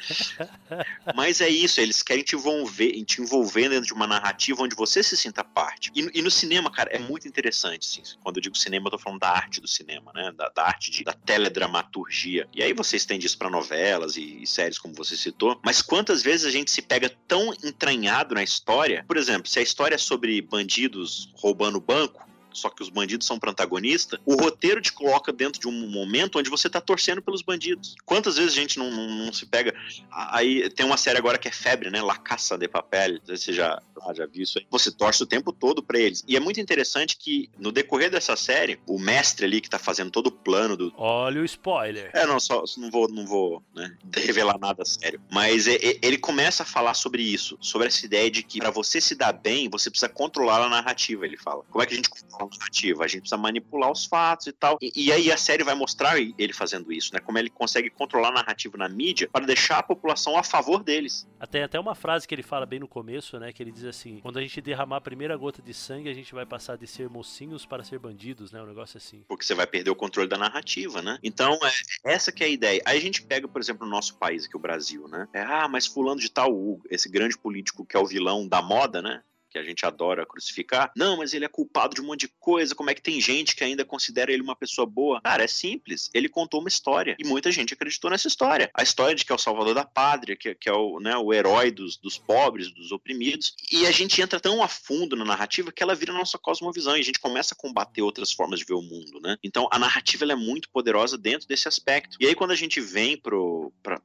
[1.15, 5.03] Mas é isso, eles querem te envolver, te envolver dentro de uma narrativa onde você
[5.03, 5.91] se sinta parte.
[5.95, 8.99] E, e, no cinema, cara, é muito interessante, assim, quando eu digo cinema, eu tô
[8.99, 10.33] falando da arte do cinema, né?
[10.37, 12.49] Da, da arte de, da teledramaturgia.
[12.53, 15.61] E aí você estende isso pra novelas e, e, séries, como você citou.
[15.65, 19.05] Mas quantas vezes a gente se pega tão entranhado na história?
[19.07, 22.24] Por exemplo, se a história é sobre bandidos roubando banco,
[22.55, 26.51] só que os bandidos são protagonistas, o roteiro te coloca dentro de um momento onde
[26.51, 27.95] você tá torcendo pelos bandidos.
[28.05, 29.75] Quantas vezes a gente não, não, não se pega.
[30.11, 32.01] Aí tem uma série agora que é febre, né?
[32.01, 33.19] La Caça de Papel.
[33.27, 33.83] Você já,
[34.15, 34.67] já viu isso aí.
[34.71, 36.25] Você torce o tempo todo para eles.
[36.27, 40.11] E é muito interessante que no decorrer dessa série, o mestre ali que tá fazendo
[40.11, 40.93] todo o plano do.
[40.97, 42.11] Olha o spoiler.
[42.15, 45.21] É, não, só não vou, não vou né, revelar nada sério.
[45.31, 48.71] Mas é, é, ele começa a falar sobre isso, sobre essa ideia de que para
[48.71, 51.65] você se dar bem, você precisa controlar a narrativa, ele fala.
[51.71, 54.79] Como é que a gente controla narrativa, a gente precisa manipular os fatos e tal.
[54.81, 57.21] E, e, aí a série vai mostrar ele fazendo isso, né?
[57.21, 61.27] Como ele consegue controlar a narrativa na mídia para deixar a população a favor deles.
[61.51, 63.53] Tem até uma frase que ele fala bem no começo, né?
[63.53, 66.35] Que ele diz assim: quando a gente derramar a primeira gota de sangue, a gente
[66.35, 68.63] vai passar de ser mocinhos para ser bandidos, né?
[68.63, 69.25] Um negócio assim.
[69.29, 71.19] Porque você vai perder o controle da narrativa, né?
[71.23, 72.83] Então, é, essa que é a ideia.
[72.85, 75.29] Aí a gente pega, por exemplo, o nosso país aqui, o Brasil, né?
[75.33, 79.01] É, ah, mas fulano de tal, esse grande político que é o vilão da moda,
[79.03, 79.23] né?
[79.55, 80.93] Que a gente adora crucificar.
[80.97, 82.75] Não, mas ele é culpado de um monte de coisa.
[82.75, 85.21] Como é que tem gente que ainda considera ele uma pessoa boa?
[85.21, 86.11] Cara, é simples.
[86.13, 88.69] Ele contou uma história e muita gente acreditou nessa história.
[88.75, 91.33] A história de que é o salvador da pátria, que, que é o, né, o
[91.33, 93.55] herói dos, dos pobres, dos oprimidos.
[93.71, 96.97] E a gente entra tão a fundo na narrativa que ela vira a nossa cosmovisão
[96.97, 99.37] e a gente começa a combater outras formas de ver o mundo, né?
[99.43, 102.17] Então a narrativa é muito poderosa dentro desse aspecto.
[102.19, 103.37] E aí quando a gente vem para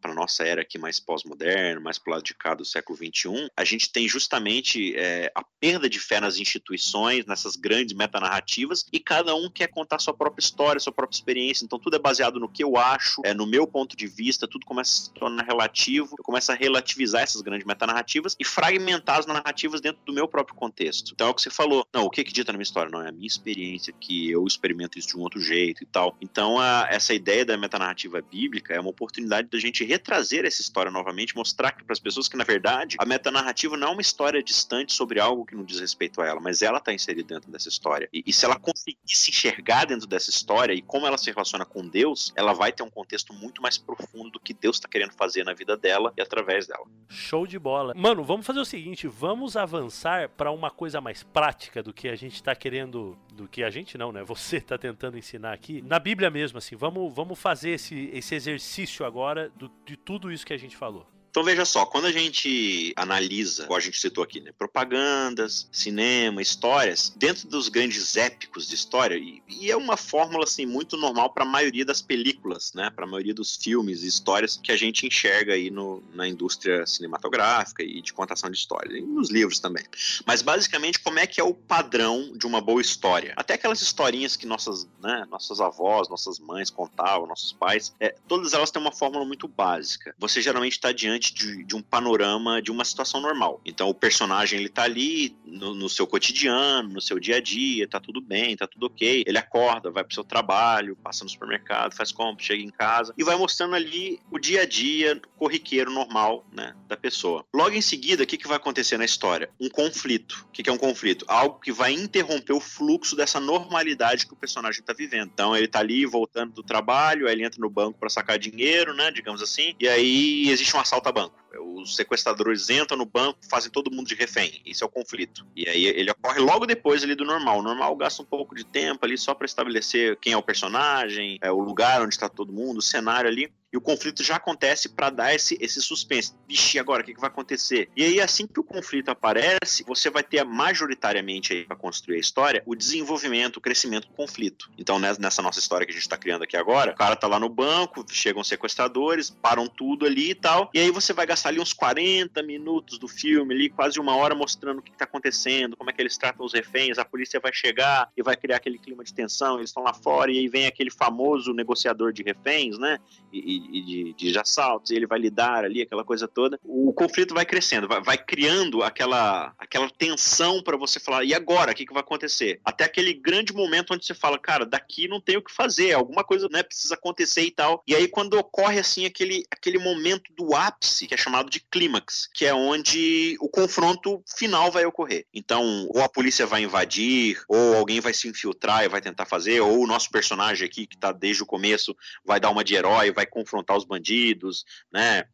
[0.04, 3.64] a nossa era aqui mais pós-moderna, mais pro lado de cá do século XXI, a
[3.64, 9.36] gente tem justamente é, a perda de fé nas instituições, nessas grandes metanarrativas, e cada
[9.36, 11.65] um quer contar sua própria história, sua própria experiência.
[11.65, 14.65] Então tudo é baseado no que eu acho, é no meu ponto de vista, tudo
[14.65, 19.25] começa a se tornar relativo, eu começo a relativizar essas grandes metanarrativas e fragmentar as
[19.25, 21.12] narrativas dentro do meu próprio contexto.
[21.13, 22.91] Então é o que você falou, não, o que que dita na minha história?
[22.91, 26.15] Não, é a minha experiência que eu experimento isso de um outro jeito e tal.
[26.21, 30.91] Então a, essa ideia da metanarrativa bíblica é uma oportunidade da gente retrazer essa história
[30.91, 34.93] novamente, mostrar para as pessoas que na verdade a metanarrativa não é uma história distante
[34.93, 37.70] sobre algo algo que não diz respeito a ela, mas ela está inserida dentro dessa
[37.70, 38.10] história.
[38.12, 41.65] E, e, se ela conseguir se enxergar dentro dessa história e como ela se relaciona
[41.65, 45.13] com Deus, ela vai ter um contexto muito mais profundo do que Deus está querendo
[45.13, 46.86] fazer na vida dela e através dela.
[47.08, 47.94] Show de bola.
[47.96, 52.15] Mano, vamos fazer o seguinte, vamos avançar para uma coisa mais prática do que a
[52.15, 54.24] gente está querendo, do que a gente não, né?
[54.24, 55.82] Você está tentando ensinar aqui.
[55.82, 60.46] Na Bíblia mesmo, assim, vamos, vamos fazer esse, esse exercício agora do, de tudo isso
[60.46, 61.08] que a gente falou.
[61.30, 66.42] Então veja só, quando a gente analisa, como a gente citou aqui, né, propagandas, cinema,
[66.42, 71.32] histórias, dentro dos grandes épicos de história, e, e é uma fórmula assim muito normal
[71.32, 74.78] para a maioria das películas, né, para a maioria dos filmes e histórias que a
[74.78, 79.60] gente enxerga aí no, na indústria cinematográfica e de contação de histórias, e nos livros
[79.60, 79.86] também.
[80.26, 83.34] Mas basicamente, como é que é o padrão de uma boa história?
[83.36, 88.54] Até aquelas historinhas que nossas, né, nossas avós, nossas mães contavam, nossos pais, é, todas
[88.54, 90.15] elas têm uma fórmula muito básica.
[90.18, 93.62] Você geralmente está diante diante de, de, um panorama de uma situação normal.
[93.65, 97.88] Então o personagem ele tá ali no, no, seu cotidiano, no seu dia a dia,
[97.88, 99.23] tá tudo bem, tá tudo ok.
[99.27, 103.23] Ele acorda, vai pro seu trabalho, passa no supermercado, faz compra, chega em casa e
[103.23, 107.45] vai mostrando ali o dia a dia corriqueiro normal, né, da pessoa.
[107.53, 109.49] Logo em seguida, o que, que vai acontecer na história?
[109.60, 110.45] Um conflito.
[110.47, 111.25] O que, que é um conflito?
[111.27, 115.29] Algo que vai interromper o fluxo dessa normalidade que o personagem tá vivendo.
[115.34, 118.93] Então ele tá ali voltando do trabalho, aí ele entra no banco para sacar dinheiro,
[118.93, 121.36] né, digamos assim, e aí existe um assalto banco.
[121.76, 124.62] Os sequestradores entram no banco, fazem todo mundo de refém.
[124.65, 125.45] Isso é o conflito.
[125.56, 127.60] E aí ele ocorre logo depois ali do normal.
[127.60, 131.39] O normal gasta um pouco de tempo ali só para estabelecer quem é o personagem,
[131.41, 134.89] é o lugar onde está todo mundo, o cenário ali e o conflito já acontece
[134.89, 136.34] para dar esse, esse suspense.
[136.47, 137.89] Vixe, agora o que, que, vai acontecer?
[137.95, 142.19] E aí, assim que o conflito aparece, você vai ter majoritariamente aí para construir a
[142.19, 144.69] história o desenvolvimento, o crescimento do conflito.
[144.77, 147.39] Então, nessa nossa história que a gente está criando aqui agora, o cara tá lá
[147.39, 151.60] no banco, chegam sequestradores, param tudo ali e tal, e aí você vai gastar ali
[151.60, 155.89] uns 40 minutos do filme ali, quase uma hora mostrando o que, está acontecendo, como
[155.89, 159.03] é que eles tratam os reféns, a polícia vai chegar e vai criar aquele clima
[159.03, 162.97] de tensão, eles estão lá fora, e aí vem aquele famoso negociador de reféns, né?
[163.32, 167.34] E, de, de, de, assaltos, e ele vai lidar ali, aquela coisa toda, o conflito
[167.34, 171.72] vai crescendo, vai, vai criando aquela, aquela tensão para você falar, e agora?
[171.72, 172.60] O que, que vai acontecer?
[172.63, 176.24] Até aquele grande momento onde você fala, cara, daqui não tem o que fazer, alguma
[176.24, 177.84] coisa né, precisa acontecer e tal.
[177.88, 182.30] E aí, quando ocorre assim aquele, aquele momento do ápice, que é chamado de clímax,
[182.34, 185.26] que é onde o confronto final vai ocorrer.
[185.34, 189.62] Então, ou a polícia vai invadir, ou alguém vai se infiltrar e vai tentar fazer,
[189.62, 193.12] ou o nosso personagem aqui, que tá desde o começo, vai dar uma de herói,
[193.12, 195.26] vai confrontar os bandidos, né?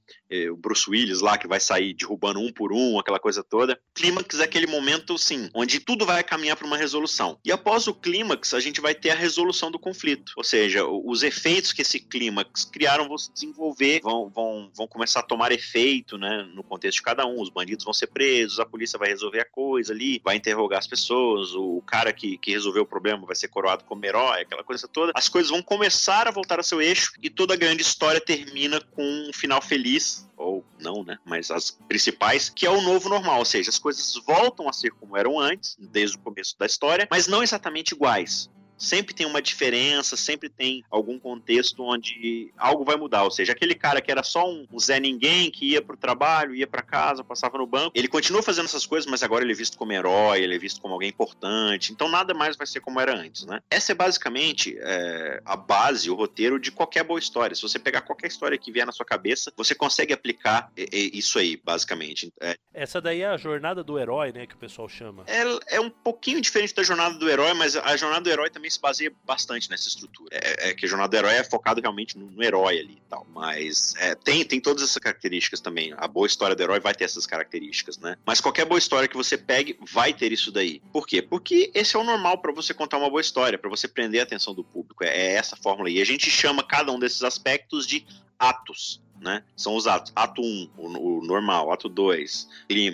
[0.51, 3.79] O Bruce Willis lá que vai sair derrubando um por um, aquela coisa toda.
[3.93, 7.39] Clímax é aquele momento, sim, onde tudo vai caminhar para uma resolução.
[7.45, 10.33] E após o clímax, a gente vai ter a resolução do conflito.
[10.35, 15.19] Ou seja, os efeitos que esse clímax criaram vão se desenvolver, vão, vão, vão começar
[15.19, 16.47] a tomar efeito, né?
[16.53, 17.41] No contexto de cada um.
[17.41, 20.87] Os bandidos vão ser presos, a polícia vai resolver a coisa ali, vai interrogar as
[20.87, 24.87] pessoas, o cara que, que resolveu o problema vai ser coroado como herói, aquela coisa
[24.87, 25.11] toda.
[25.15, 28.79] As coisas vão começar a voltar ao seu eixo e toda a grande história termina
[28.79, 31.17] com um final feliz, ou não, né?
[31.25, 34.91] Mas as principais, que é o novo normal, ou seja, as coisas voltam a ser
[34.91, 39.41] como eram antes, desde o começo da história, mas não exatamente iguais sempre tem uma
[39.41, 43.23] diferença, sempre tem algum contexto onde algo vai mudar.
[43.23, 46.67] Ou seja, aquele cara que era só um, Zé Ninguém, que ia pro trabalho, ia
[46.67, 49.77] para casa, passava no banco, ele continua fazendo essas coisas, mas agora ele é visto
[49.77, 51.91] como herói, ele é visto como alguém importante.
[51.91, 53.61] Então nada mais vai ser como era antes, né?
[53.69, 57.55] Essa é basicamente é, a base, o roteiro de qualquer boa história.
[57.55, 61.59] Se você pegar qualquer história que vier na sua cabeça, você consegue aplicar isso aí,
[61.63, 62.31] basicamente.
[62.41, 62.55] É.
[62.73, 65.23] Essa daí é a jornada do herói, né, que o pessoal chama.
[65.27, 68.64] É, é um pouquinho diferente da jornada do herói, mas a jornada do herói também
[68.65, 70.29] também se baseia bastante nessa estrutura.
[70.31, 73.09] É, é que a jornada do herói é focado realmente no, no herói ali e
[73.09, 73.25] tal.
[73.33, 75.93] Mas é, tem, tem todas essas características também.
[75.97, 78.17] A boa história do herói vai ter essas características, né?
[78.25, 80.81] Mas qualquer boa história que você pegue vai ter isso daí.
[80.91, 81.21] Por quê?
[81.21, 84.23] Porque esse é o normal para você contar uma boa história, para você prender a
[84.23, 85.03] atenção do público.
[85.03, 85.97] É, é essa fórmula aí.
[85.97, 88.05] E a gente chama cada um desses aspectos de
[88.39, 89.43] atos né?
[89.55, 90.11] São os atos.
[90.15, 92.47] Ato 1, um, o, o, normal, ato 2,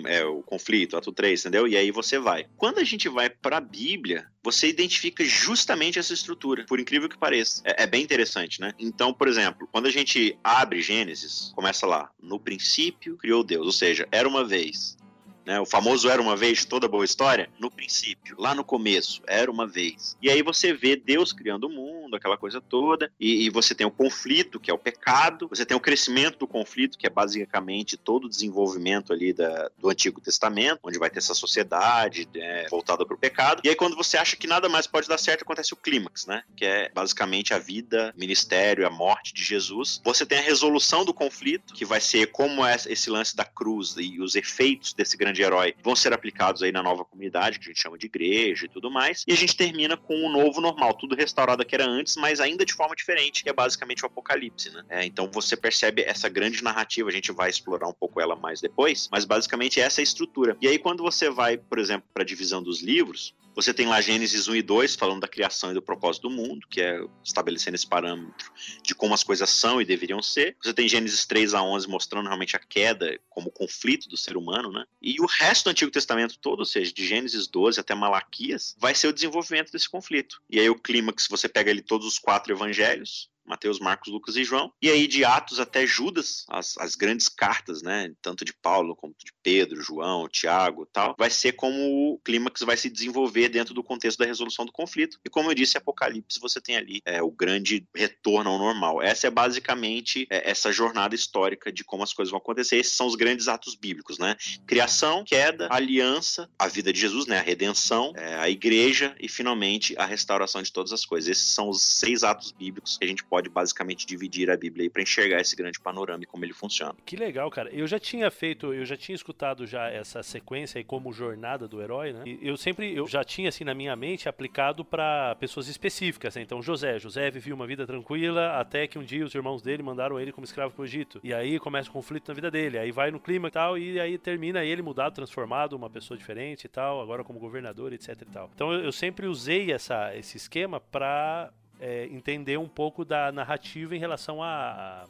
[0.06, 1.68] é, o conflito, ato 3, entendeu?
[1.68, 2.46] E aí você vai.
[2.56, 7.16] Quando a gente vai para a Bíblia, você identifica justamente essa estrutura, por incrível que
[7.16, 7.62] pareça.
[7.64, 8.72] É, é, bem interessante, né?
[8.78, 13.72] Então, por exemplo, quando a gente abre Gênesis, começa lá, no princípio criou Deus, ou
[13.72, 14.96] seja, era uma vez.
[15.44, 15.60] Né?
[15.60, 19.66] O famoso era uma vez, toda boa história, no princípio, lá no começo, era uma
[19.66, 20.16] vez.
[20.22, 23.86] E aí você vê Deus criando o mundo, aquela coisa toda, e, e, você tem
[23.86, 27.96] o conflito, que é o pecado, você tem o crescimento do conflito, que é basicamente
[27.96, 33.04] todo o desenvolvimento ali da, do Antigo Testamento, onde vai ter essa sociedade é, voltada
[33.04, 33.62] para o pecado.
[33.64, 36.42] E aí quando você acha que nada mais pode dar certo, acontece o clímax, né?
[36.56, 40.00] Que é basicamente a vida, ministério, a morte de Jesus.
[40.04, 43.94] Você tem a resolução do conflito, que vai ser como é esse lance da cruz
[43.98, 47.64] e os efeitos desse grande grande herói vão ser aplicados aí na nova comunidade, que
[47.64, 49.24] a gente chama de igreja e tudo mais.
[49.26, 52.64] E a gente termina com o novo normal, tudo restaurado que era antes, mas ainda
[52.64, 54.84] de forma diferente, que é basicamente o apocalipse, né?
[54.88, 58.60] É, então você percebe essa grande narrativa, a gente vai explorar um pouco ela mais
[58.60, 60.56] depois, mas basicamente essa é a estrutura.
[60.60, 64.00] E aí quando você vai, por exemplo, para a divisão dos livros, você tem lá
[64.00, 67.74] Gênesis 1 e 2, falando da criação e do propósito do mundo, que é estabelecendo
[67.74, 68.50] esse parâmetro
[68.82, 70.56] de como as coisas são e deveriam ser.
[70.62, 74.70] Você tem Gênesis 3 a 11 mostrando realmente a queda como conflito do ser humano,
[74.70, 74.84] né?
[75.00, 78.94] E o resto do Antigo Testamento todo, ou seja, de Gênesis 12 até Malaquias, vai
[78.94, 80.40] ser o desenvolvimento desse conflito.
[80.50, 84.44] E aí o clímax, você pega ali todos os quatro evangelhos, Mateus, Marcos, Lucas e
[84.44, 84.72] João.
[84.80, 89.14] E aí de Atos até Judas, as, as grandes cartas, né, tanto de Paulo como
[89.18, 93.82] de Pedro, João, Tiago, tal, vai ser como o clímax vai se desenvolver dentro do
[93.82, 95.18] contexto da resolução do conflito.
[95.24, 99.02] E como eu disse, Apocalipse você tem ali é, o grande retorno ao normal.
[99.02, 102.76] Essa é basicamente é, essa jornada histórica de como as coisas vão acontecer.
[102.76, 104.36] Esses são os grandes atos bíblicos, né?
[104.66, 109.94] Criação, queda, aliança, a vida de Jesus, né, a redenção, é, a igreja e finalmente
[109.98, 111.30] a restauração de todas as coisas.
[111.30, 115.00] Esses são os seis atos bíblicos que a gente pode basicamente dividir a Bíblia para
[115.00, 116.94] enxergar esse grande panorama e como ele funciona.
[117.02, 117.70] Que legal, cara.
[117.70, 121.80] Eu já tinha feito, eu já tinha escutado já essa sequência aí como jornada do
[121.80, 122.24] herói, né?
[122.26, 126.36] E eu sempre, eu já tinha assim na minha mente aplicado para pessoas específicas.
[126.36, 126.42] Né?
[126.42, 130.20] Então José, José vivia uma vida tranquila até que um dia os irmãos dele mandaram
[130.20, 131.18] ele como escravo para o Egito.
[131.24, 132.76] E aí começa o conflito na vida dele.
[132.76, 136.66] Aí vai no clima e tal e aí termina ele mudado, transformado, uma pessoa diferente
[136.66, 138.50] e tal, agora como governador, etc e tal.
[138.54, 141.50] Então eu, sempre usei essa, esse esquema para
[141.82, 145.04] é, entender um pouco da narrativa em relação a,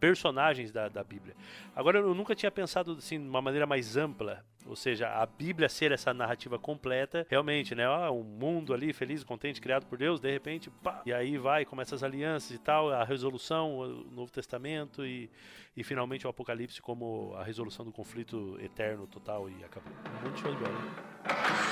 [0.00, 1.36] personagens da, da Bíblia.
[1.76, 5.68] Agora, eu nunca tinha pensado assim de uma maneira mais ampla, ou seja, a Bíblia
[5.68, 7.84] ser essa narrativa completa, realmente, né?
[7.86, 11.64] Ah, um mundo ali feliz, contente, criado por Deus, de repente, pá, e aí vai,
[11.64, 15.30] começa as alianças e tal, a resolução, o Novo Testamento e,
[15.76, 19.92] e finalmente o Apocalipse como a resolução do conflito eterno, total e acabou.
[20.20, 21.71] Muito show de bola.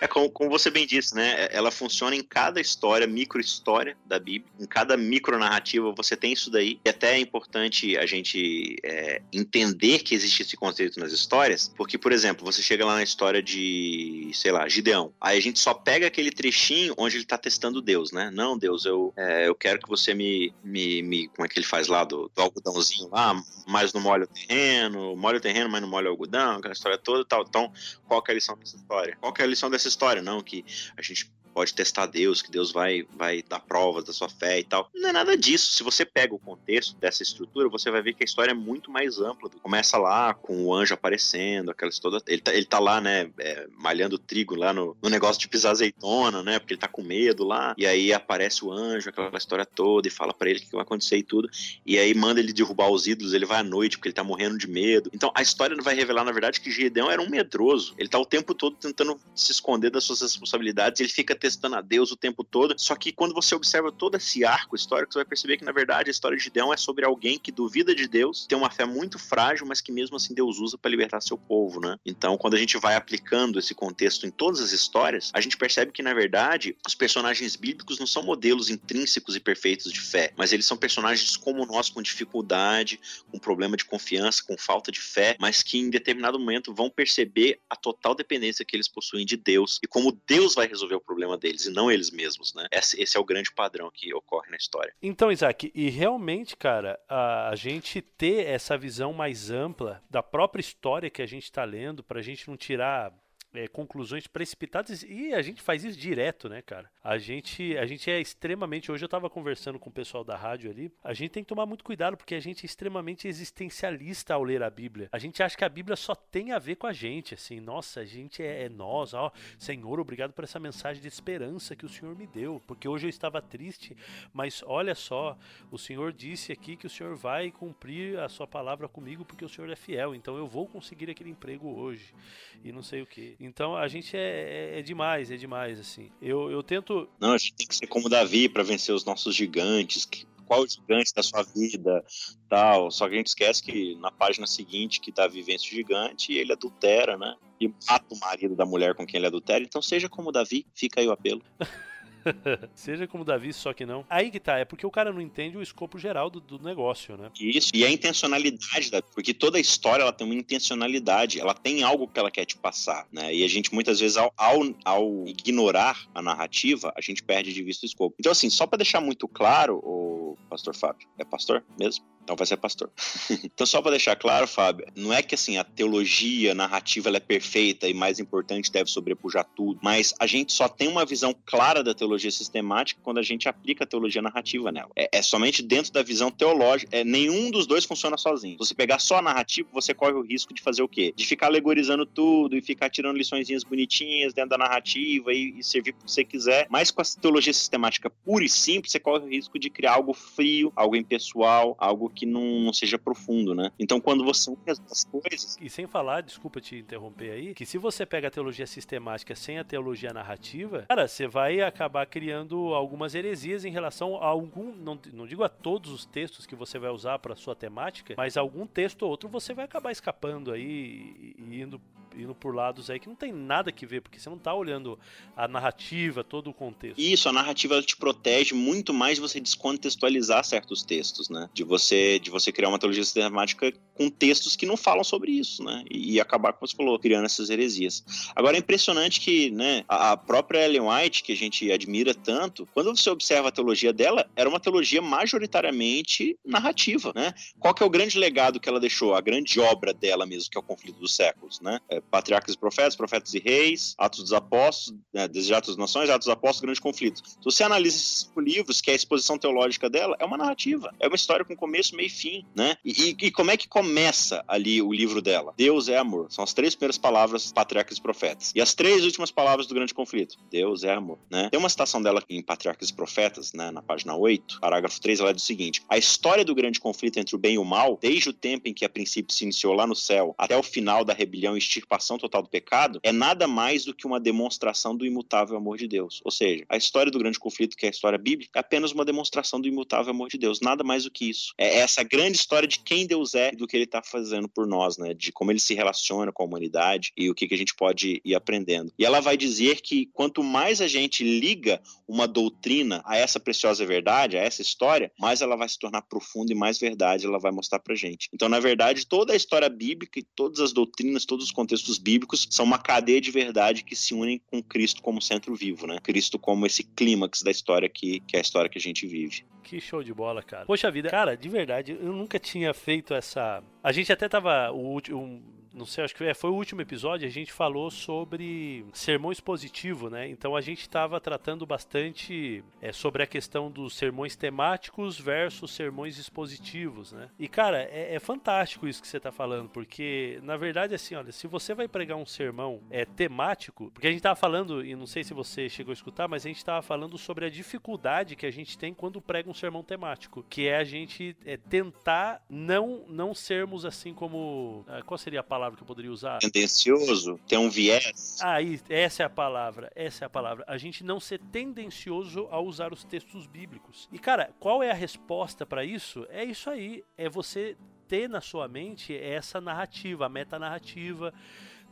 [0.00, 1.44] É como, como, você bem disse, né?
[1.44, 4.50] É, ela funciona em cada história, micro-história da Bíblia.
[4.58, 6.80] Em cada micro-narrativa você tem isso daí.
[6.84, 11.98] E até é importante a gente é, entender que existe esse conceito nas histórias, porque,
[11.98, 15.12] por exemplo, você chega lá na história de, sei lá, Gideão.
[15.20, 18.30] Aí a gente só pega aquele trechinho onde ele tá testando Deus, né?
[18.32, 21.66] Não, Deus, eu, é, eu quero que você me, me, me, Como é que ele
[21.66, 23.38] faz lá do, do algodãozinho lá?
[23.66, 26.96] Mas não molha o terreno, molha o terreno, mas não molha o algodão, aquela história
[26.96, 27.44] toda e tal.
[27.46, 27.70] Então,
[28.08, 29.16] qual é a lição dessa história?
[29.20, 30.64] Qual é a lição dessa história, não, que
[30.96, 34.64] a gente pode testar Deus, que Deus vai, vai dar provas da sua fé e
[34.64, 34.88] tal.
[34.94, 35.72] Não é nada disso.
[35.72, 38.90] Se você pega o contexto dessa estrutura, você vai ver que a história é muito
[38.90, 39.50] mais ampla.
[39.62, 42.22] Começa lá com o anjo aparecendo, aquelas toda.
[42.26, 45.72] Ele tá, ele tá lá, né, é, malhando trigo lá no, no, negócio de pisar
[45.72, 47.74] azeitona, né, porque ele tá com medo lá.
[47.76, 50.82] E aí aparece o anjo, aquela história toda, e fala para ele o que vai
[50.82, 51.48] acontecer e tudo.
[51.84, 54.56] E aí manda ele derrubar os ídolos, ele vai à noite porque ele tá morrendo
[54.56, 55.10] de medo.
[55.12, 57.94] Então a história vai revelar, na verdade, que Gideão era um medroso.
[57.98, 61.80] Ele tá o tempo todo tentando se esconder das suas responsabilidades, ele fica testando a
[61.80, 62.74] Deus o tempo todo.
[62.76, 66.10] Só que quando você observa todo esse arco histórico, você vai perceber que, na verdade,
[66.10, 69.18] a história de Gideão é sobre alguém que duvida de Deus, tem uma fé muito
[69.18, 71.96] frágil, mas que mesmo assim Deus usa para libertar seu povo, né?
[72.04, 75.92] Então, quando a gente vai aplicando esse contexto em todas as histórias, a gente percebe
[75.92, 80.52] que, na verdade, os personagens bíblicos não são modelos intrínsecos e perfeitos de fé, mas
[80.52, 83.00] eles são personagens como nós, com dificuldade,
[83.30, 87.60] com problema de confiança, com falta de fé, mas que em determinado momento vão perceber
[87.68, 91.29] a total dependência que eles possuem de Deus e como Deus vai resolver o problema
[91.36, 92.66] deles e não eles mesmos, né?
[92.70, 94.94] Esse, esse é o grande padrão que ocorre na história.
[95.02, 100.60] Então, Isaac, e realmente, cara, a, a gente ter essa visão mais ampla da própria
[100.60, 103.12] história que a gente está lendo, para a gente não tirar
[103.52, 106.90] é, conclusões precipitadas e a gente faz isso direto, né, cara?
[107.02, 108.92] A gente, a gente é extremamente.
[108.92, 110.92] Hoje eu tava conversando com o pessoal da rádio ali.
[111.02, 114.62] A gente tem que tomar muito cuidado porque a gente é extremamente existencialista ao ler
[114.62, 115.08] a Bíblia.
[115.10, 117.58] A gente acha que a Bíblia só tem a ver com a gente, assim.
[117.58, 119.32] Nossa, a gente é, é nós, ó.
[119.58, 123.10] Senhor, obrigado por essa mensagem de esperança que o Senhor me deu, porque hoje eu
[123.10, 123.96] estava triste,
[124.32, 125.36] mas olha só,
[125.70, 129.48] o Senhor disse aqui que o Senhor vai cumprir a sua palavra comigo porque o
[129.48, 130.14] Senhor é fiel.
[130.14, 132.14] Então eu vou conseguir aquele emprego hoje
[132.62, 133.36] e não sei o que.
[133.40, 136.10] Então a gente é, é, é, demais, é demais, assim.
[136.20, 137.08] Eu, eu tento.
[137.18, 140.04] Não, a gente tem que ser como Davi para vencer os nossos gigantes.
[140.04, 142.04] Que, qual o gigante da sua vida,
[142.48, 142.90] tal.
[142.90, 146.52] Só que a gente esquece que na página seguinte que Davi vence o gigante ele
[146.52, 147.36] adultera, né?
[147.60, 149.62] E mata o marido da mulher com quem ele adultera.
[149.62, 151.40] Então seja como Davi, fica aí o apelo.
[152.74, 154.04] Seja como Davi, só que não.
[154.08, 157.16] Aí que tá, é porque o cara não entende o escopo geral do, do negócio,
[157.16, 157.30] né?
[157.38, 161.82] Isso, e a intencionalidade, da, porque toda a história ela tem uma intencionalidade, ela tem
[161.82, 163.34] algo que ela quer te passar, né?
[163.34, 167.62] E a gente muitas vezes, ao, ao, ao ignorar a narrativa, a gente perde de
[167.62, 168.16] vista o escopo.
[168.18, 172.04] Então, assim, só para deixar muito claro, o pastor Fábio, é pastor mesmo?
[172.30, 172.88] Então vai ser pastor.
[173.42, 177.16] então, só para deixar claro, Fábio, não é que assim a teologia a narrativa ela
[177.16, 181.34] é perfeita e mais importante deve sobrepujar tudo, mas a gente só tem uma visão
[181.44, 184.90] clara da teologia sistemática quando a gente aplica a teologia narrativa nela.
[184.94, 186.96] É, é somente dentro da visão teológica.
[186.96, 188.52] É, nenhum dos dois funciona sozinho.
[188.52, 191.12] Se você pegar só a narrativa, você corre o risco de fazer o quê?
[191.16, 195.94] De ficar alegorizando tudo e ficar tirando liçõezinhas bonitinhas dentro da narrativa e, e servir
[195.94, 196.68] para que você quiser.
[196.70, 200.14] Mas com a teologia sistemática pura e simples, você corre o risco de criar algo
[200.14, 203.70] frio, algo impessoal, algo que não, não seja profundo, né?
[203.78, 205.56] Então, quando você une as coisas.
[205.60, 209.58] E sem falar, desculpa te interromper aí, que se você pega a teologia sistemática sem
[209.58, 214.74] a teologia narrativa, cara, você vai acabar criando algumas heresias em relação a algum.
[214.74, 218.36] Não, não digo a todos os textos que você vai usar para sua temática, mas
[218.36, 221.80] algum texto ou outro você vai acabar escapando aí e indo
[222.16, 224.98] indo por lados aí que não tem nada que ver, porque você não tá olhando
[225.36, 226.98] a narrativa, todo o contexto.
[226.98, 231.48] Isso, a narrativa te protege muito mais de você descontextualizar certos textos, né?
[231.52, 235.62] De você, de você criar uma teologia sistemática com textos que não falam sobre isso,
[235.62, 235.84] né?
[235.90, 238.04] E, e acabar, como você falou, criando essas heresias.
[238.34, 242.96] Agora é impressionante que, né, a própria Ellen White, que a gente admira tanto, quando
[242.96, 247.32] você observa a teologia dela, era uma teologia majoritariamente narrativa, né?
[247.58, 250.58] Qual que é o grande legado que ela deixou, a grande obra dela mesmo, que
[250.58, 251.80] é o conflito dos séculos, né?
[252.10, 256.32] Patriarcas e Profetas, Profetas e Reis, Atos dos Apóstolos, né, Desejados das Nações, Atos dos
[256.32, 257.22] Apóstolos, Grande Conflito.
[257.26, 261.06] Se você analisa esses livros, que é a exposição teológica dela, é uma narrativa, é
[261.06, 262.76] uma história com começo, meio e fim, né?
[262.84, 265.52] E, e, e como é que começa ali o livro dela?
[265.56, 266.30] Deus é amor.
[266.30, 268.52] São as três primeiras palavras Patriarcas e Profetas.
[268.54, 270.36] E as três últimas palavras do Grande Conflito.
[270.50, 271.48] Deus é amor, né?
[271.50, 275.34] Tem uma citação dela em Patriarcas e Profetas, né, na página 8, parágrafo 3, ela
[275.34, 278.30] diz o seguinte: A história do grande conflito entre o bem e o mal, desde
[278.30, 281.12] o tempo em que a princípio se iniciou lá no céu, até o final da
[281.12, 281.56] rebelião
[281.90, 285.88] extirpação total do pecado, é nada mais do que uma demonstração do imutável amor de
[285.88, 286.20] Deus.
[286.24, 289.04] Ou seja, a história do grande conflito, que é a história bíblica, é apenas uma
[289.04, 290.60] demonstração do imutável amor de Deus.
[290.60, 291.52] Nada mais do que isso.
[291.58, 294.66] É essa grande história de quem Deus é e do que ele está fazendo por
[294.66, 295.12] nós, né?
[295.12, 298.20] De como ele se relaciona com a humanidade e o que, que a gente pode
[298.24, 298.92] ir aprendendo.
[298.98, 303.84] E ela vai dizer que quanto mais a gente liga uma doutrina a essa preciosa
[303.84, 307.50] verdade, a essa história, mais ela vai se tornar profunda e mais verdade ela vai
[307.50, 308.28] mostrar pra gente.
[308.32, 312.46] Então, na verdade, toda a história bíblica e todas as doutrinas, todos os contextos bíblicos
[312.50, 315.98] são uma cadeia de verdade que se unem com Cristo como centro vivo, né?
[316.02, 319.44] Cristo como esse clímax da história que, que é a história que a gente vive.
[319.62, 320.64] Que show de bola, cara.
[320.66, 323.62] Poxa vida, cara, de verdade, eu nunca tinha feito essa.
[323.82, 324.70] A gente até tava.
[324.72, 325.42] O último
[325.72, 330.10] não sei, acho que é, foi o último episódio, a gente falou sobre sermão expositivo,
[330.10, 330.28] né?
[330.28, 336.18] Então a gente estava tratando bastante é, sobre a questão dos sermões temáticos versus sermões
[336.18, 337.28] expositivos, né?
[337.38, 341.32] E cara, é, é fantástico isso que você está falando, porque na verdade, assim, olha,
[341.32, 345.06] se você vai pregar um sermão é, temático, porque a gente estava falando, e não
[345.06, 348.46] sei se você chegou a escutar, mas a gente estava falando sobre a dificuldade que
[348.46, 353.04] a gente tem quando prega um sermão temático, que é a gente é, tentar não,
[353.08, 354.84] não sermos assim como.
[354.88, 355.59] Ah, qual seria a palavra?
[355.60, 356.38] Palavra que eu poderia usar?
[356.38, 357.38] Tendencioso?
[357.46, 358.38] Tem um viés?
[358.40, 358.56] Ah,
[358.88, 359.92] essa é a palavra.
[359.94, 360.64] Essa é a palavra.
[360.66, 364.08] A gente não ser tendencioso a usar os textos bíblicos.
[364.10, 366.26] E, cara, qual é a resposta para isso?
[366.30, 367.04] É isso aí.
[367.16, 367.76] É você
[368.08, 371.32] ter na sua mente essa narrativa, a metanarrativa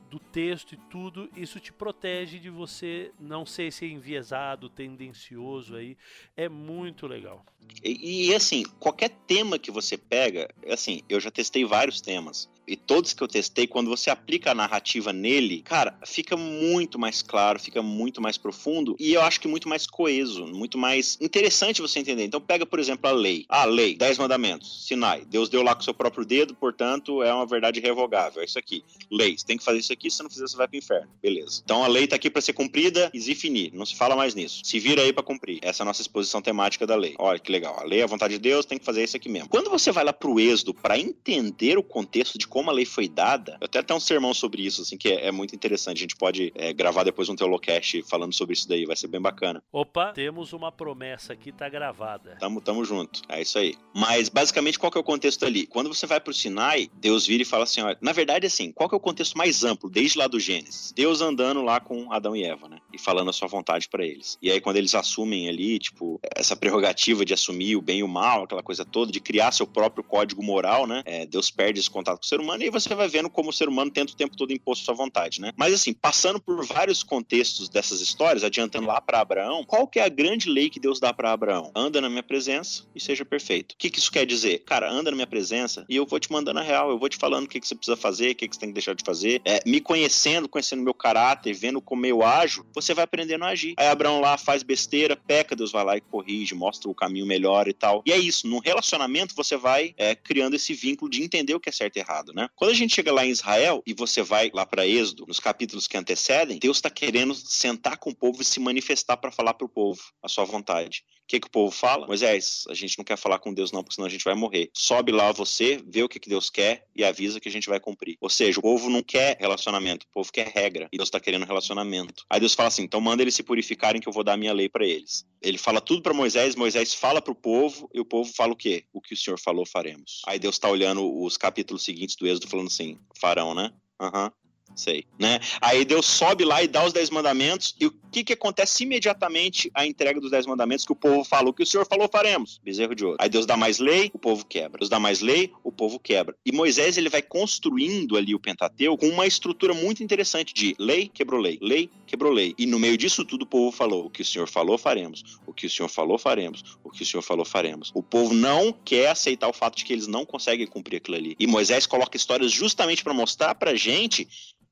[0.09, 5.95] do texto e tudo, isso te protege de você não ser esse enviesado, tendencioso aí.
[6.35, 7.45] É muito legal.
[7.85, 12.49] E, e, assim, qualquer tema que você pega, assim, eu já testei vários temas.
[12.69, 17.23] E todos que eu testei, quando você aplica a narrativa nele, cara, fica muito mais
[17.23, 21.81] claro, fica muito mais profundo e eu acho que muito mais coeso, muito mais interessante
[21.81, 22.25] você entender.
[22.25, 23.47] Então, pega, por exemplo, a lei.
[23.49, 25.25] Ah, lei, dez mandamentos, Sinai.
[25.25, 28.43] Deus deu lá com o seu próprio dedo, portanto, é uma verdade irrevogável.
[28.43, 28.85] É isso aqui.
[29.11, 31.09] Lei, você tem que fazer isso aqui, se não fizer, você vai pro inferno.
[31.23, 31.63] Beleza.
[31.65, 33.73] Então, a lei tá aqui para ser cumprida e finir.
[33.73, 34.61] Não se fala mais nisso.
[34.65, 35.59] Se vira aí para cumprir.
[35.63, 37.15] Essa é a nossa exposição temática da lei.
[37.19, 37.79] Olha que legal.
[37.79, 39.49] A lei é a vontade de Deus, tem que fazer isso aqui mesmo.
[39.49, 43.09] Quando você vai lá pro Êxodo para entender o contexto de como a lei foi
[43.09, 45.99] dada, eu até tenho um sermão sobre isso, assim, que é, é muito interessante.
[45.99, 49.21] A gente pode é, gravar depois um Teolocast falando sobre isso daí, vai ser bem
[49.21, 49.63] bacana.
[49.73, 52.37] Opa, temos uma promessa aqui, tá gravada.
[52.41, 53.75] Tamo, tamo junto, é isso aí.
[53.95, 55.67] Mas, basicamente, qual que é o contexto ali?
[55.67, 58.89] Quando você vai pro Sinai, Deus vira e fala assim, ó, na verdade, assim, qual
[58.89, 60.93] que é o contexto mais amplo desde lá do Gênesis.
[60.93, 62.79] Deus andando lá com Adão e Eva, né?
[62.93, 64.39] E falando a sua vontade para eles.
[64.41, 68.09] E aí quando eles assumem ali, tipo, essa prerrogativa de assumir o bem e o
[68.09, 71.03] mal, aquela coisa toda, de criar seu próprio código moral, né?
[71.05, 73.51] É, Deus perde esse contato com o ser humano e aí você vai vendo como
[73.51, 75.53] o ser humano tenta o tempo todo impor sua vontade, né?
[75.57, 80.05] Mas assim, passando por vários contextos dessas histórias, adiantando lá para Abraão, qual que é
[80.05, 81.71] a grande lei que Deus dá para Abraão?
[81.75, 83.73] Anda na minha presença e seja perfeito.
[83.73, 84.61] O que, que isso quer dizer?
[84.61, 87.17] Cara, anda na minha presença e eu vou te mandando a real, eu vou te
[87.17, 89.05] falando o que, que você precisa fazer, o que, que você tem que deixar de
[89.05, 89.41] fazer.
[89.45, 93.75] É, me conhecendo, conhecendo meu caráter, vendo como eu ajo, você vai aprendendo a agir.
[93.77, 97.69] Aí Abraão lá faz besteira, peca, Deus vai lá e corrige, mostra o caminho melhor
[97.69, 98.03] e tal.
[98.07, 101.69] E é isso, num relacionamento você vai é, criando esse vínculo de entender o que
[101.69, 102.38] é certo e errado, né?
[102.55, 105.89] Quando a gente chega lá em Israel e você vai lá para Êxodo, nos capítulos
[105.89, 109.67] que antecedem, Deus está querendo sentar com o povo e se manifestar para falar para
[109.67, 111.03] o povo a sua vontade.
[111.29, 112.07] O que, que o povo fala?
[112.07, 114.71] Moisés, a gente não quer falar com Deus não, porque senão a gente vai morrer.
[114.73, 117.79] Sobe lá você, vê o que, que Deus quer e avisa que a gente vai
[117.79, 118.17] cumprir.
[118.19, 120.89] Ou seja, o povo não quer relacionamento, o povo quer regra.
[120.91, 122.25] E Deus está querendo relacionamento.
[122.31, 124.55] Aí Deus fala assim, então manda eles se purificarem que eu vou dar a minha
[124.55, 125.27] lei para eles.
[125.43, 128.57] Ele fala tudo para Moisés, Moisés fala para o povo e o povo fala o
[128.57, 128.87] quê?
[128.91, 130.23] O que o Senhor falou faremos.
[130.27, 133.71] Aí Deus está olhando os capítulos seguintes do Êxodo falando assim, farão, né?
[134.01, 134.25] Aham.
[134.25, 134.48] Uhum
[134.79, 135.41] sei, né?
[135.61, 139.71] Aí Deus sobe lá e dá os dez mandamentos e o que que acontece imediatamente
[139.75, 142.95] a entrega dos dez mandamentos que o povo falou, que o Senhor falou faremos, bezerro
[142.95, 143.17] de ouro.
[143.21, 144.79] Aí Deus dá mais lei, o povo quebra.
[144.79, 146.35] Deus dá mais lei, o povo quebra.
[146.45, 151.09] E Moisés ele vai construindo ali o Pentateuco com uma estrutura muito interessante de lei,
[151.09, 152.55] quebrou lei, lei, quebrou lei.
[152.59, 155.53] E no meio disso tudo o povo falou, o que o Senhor falou faremos, o
[155.53, 157.91] que o Senhor falou faremos, o que o Senhor falou faremos.
[157.95, 161.37] O povo não quer aceitar o fato de que eles não conseguem cumprir aquilo ali.
[161.39, 164.29] E Moisés coloca histórias justamente para mostrar pra gente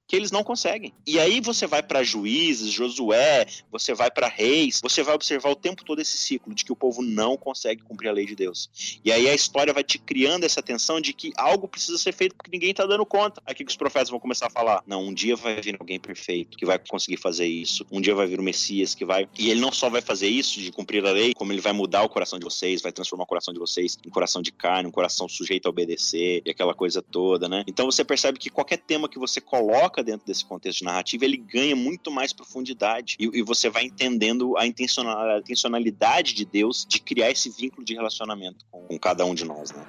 [0.07, 0.93] que eles não conseguem.
[1.07, 5.57] E aí você vai para Juízes, Josué, você vai para Reis, você vai observar o
[5.57, 9.01] tempo todo esse ciclo de que o povo não consegue cumprir a lei de Deus.
[9.05, 12.37] E aí a história vai te criando essa tensão de que algo precisa ser feito
[12.37, 13.43] porque ninguém está dando conta.
[13.45, 16.57] Aqui que os profetas vão começar a falar: não, um dia vai vir alguém perfeito
[16.57, 17.85] que vai conseguir fazer isso.
[17.91, 19.29] Um dia vai vir o Messias que vai.
[19.39, 22.03] E ele não só vai fazer isso de cumprir a lei, como ele vai mudar
[22.03, 24.93] o coração de vocês, vai transformar o coração de vocês em coração de carne, um
[24.93, 27.65] coração sujeito a obedecer e aquela coisa toda, né?
[27.67, 30.85] Então você percebe que qualquer tema que você coloca coloca dentro desse contexto de
[31.25, 33.17] ele ganha muito mais profundidade.
[33.19, 38.65] E, e você vai entendendo a intencionalidade de Deus de criar esse vínculo de relacionamento
[38.71, 39.87] com, com cada um de nós, né?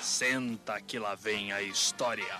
[0.00, 2.38] Senta que lá vem a história.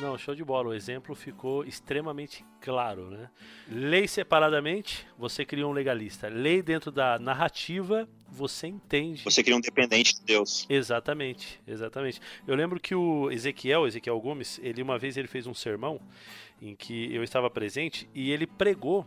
[0.00, 0.68] Não, show de bola.
[0.68, 3.30] O exemplo ficou extremamente claro, né?
[3.68, 6.28] Lei separadamente, você cria um legalista.
[6.28, 9.24] Lei dentro da narrativa, você entende.
[9.24, 10.66] Você cria um dependente de Deus.
[10.68, 12.20] Exatamente, exatamente.
[12.46, 16.00] Eu lembro que o Ezequiel, Ezequiel Gomes, ele uma vez ele fez um sermão
[16.60, 19.06] em que eu estava presente e ele pregou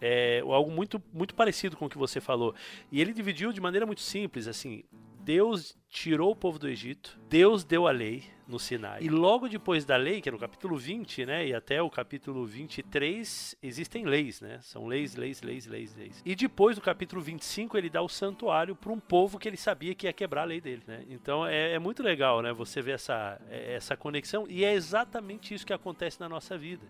[0.00, 2.54] é, algo muito, muito parecido com o que você falou.
[2.92, 4.84] E ele dividiu de maneira muito simples, assim,
[5.26, 9.02] Deus tirou o povo do Egito, Deus deu a lei no Sinai.
[9.02, 12.46] E logo depois da lei, que é no capítulo 20, né, e até o capítulo
[12.46, 14.60] 23, existem leis, né?
[14.62, 16.22] São leis, leis, leis, leis, leis.
[16.24, 19.96] E depois do capítulo 25, ele dá o santuário para um povo que ele sabia
[19.96, 21.04] que ia quebrar a lei dele, né?
[21.08, 25.52] Então é, é muito legal, né, você ver essa, é, essa conexão e é exatamente
[25.52, 26.86] isso que acontece na nossa vida.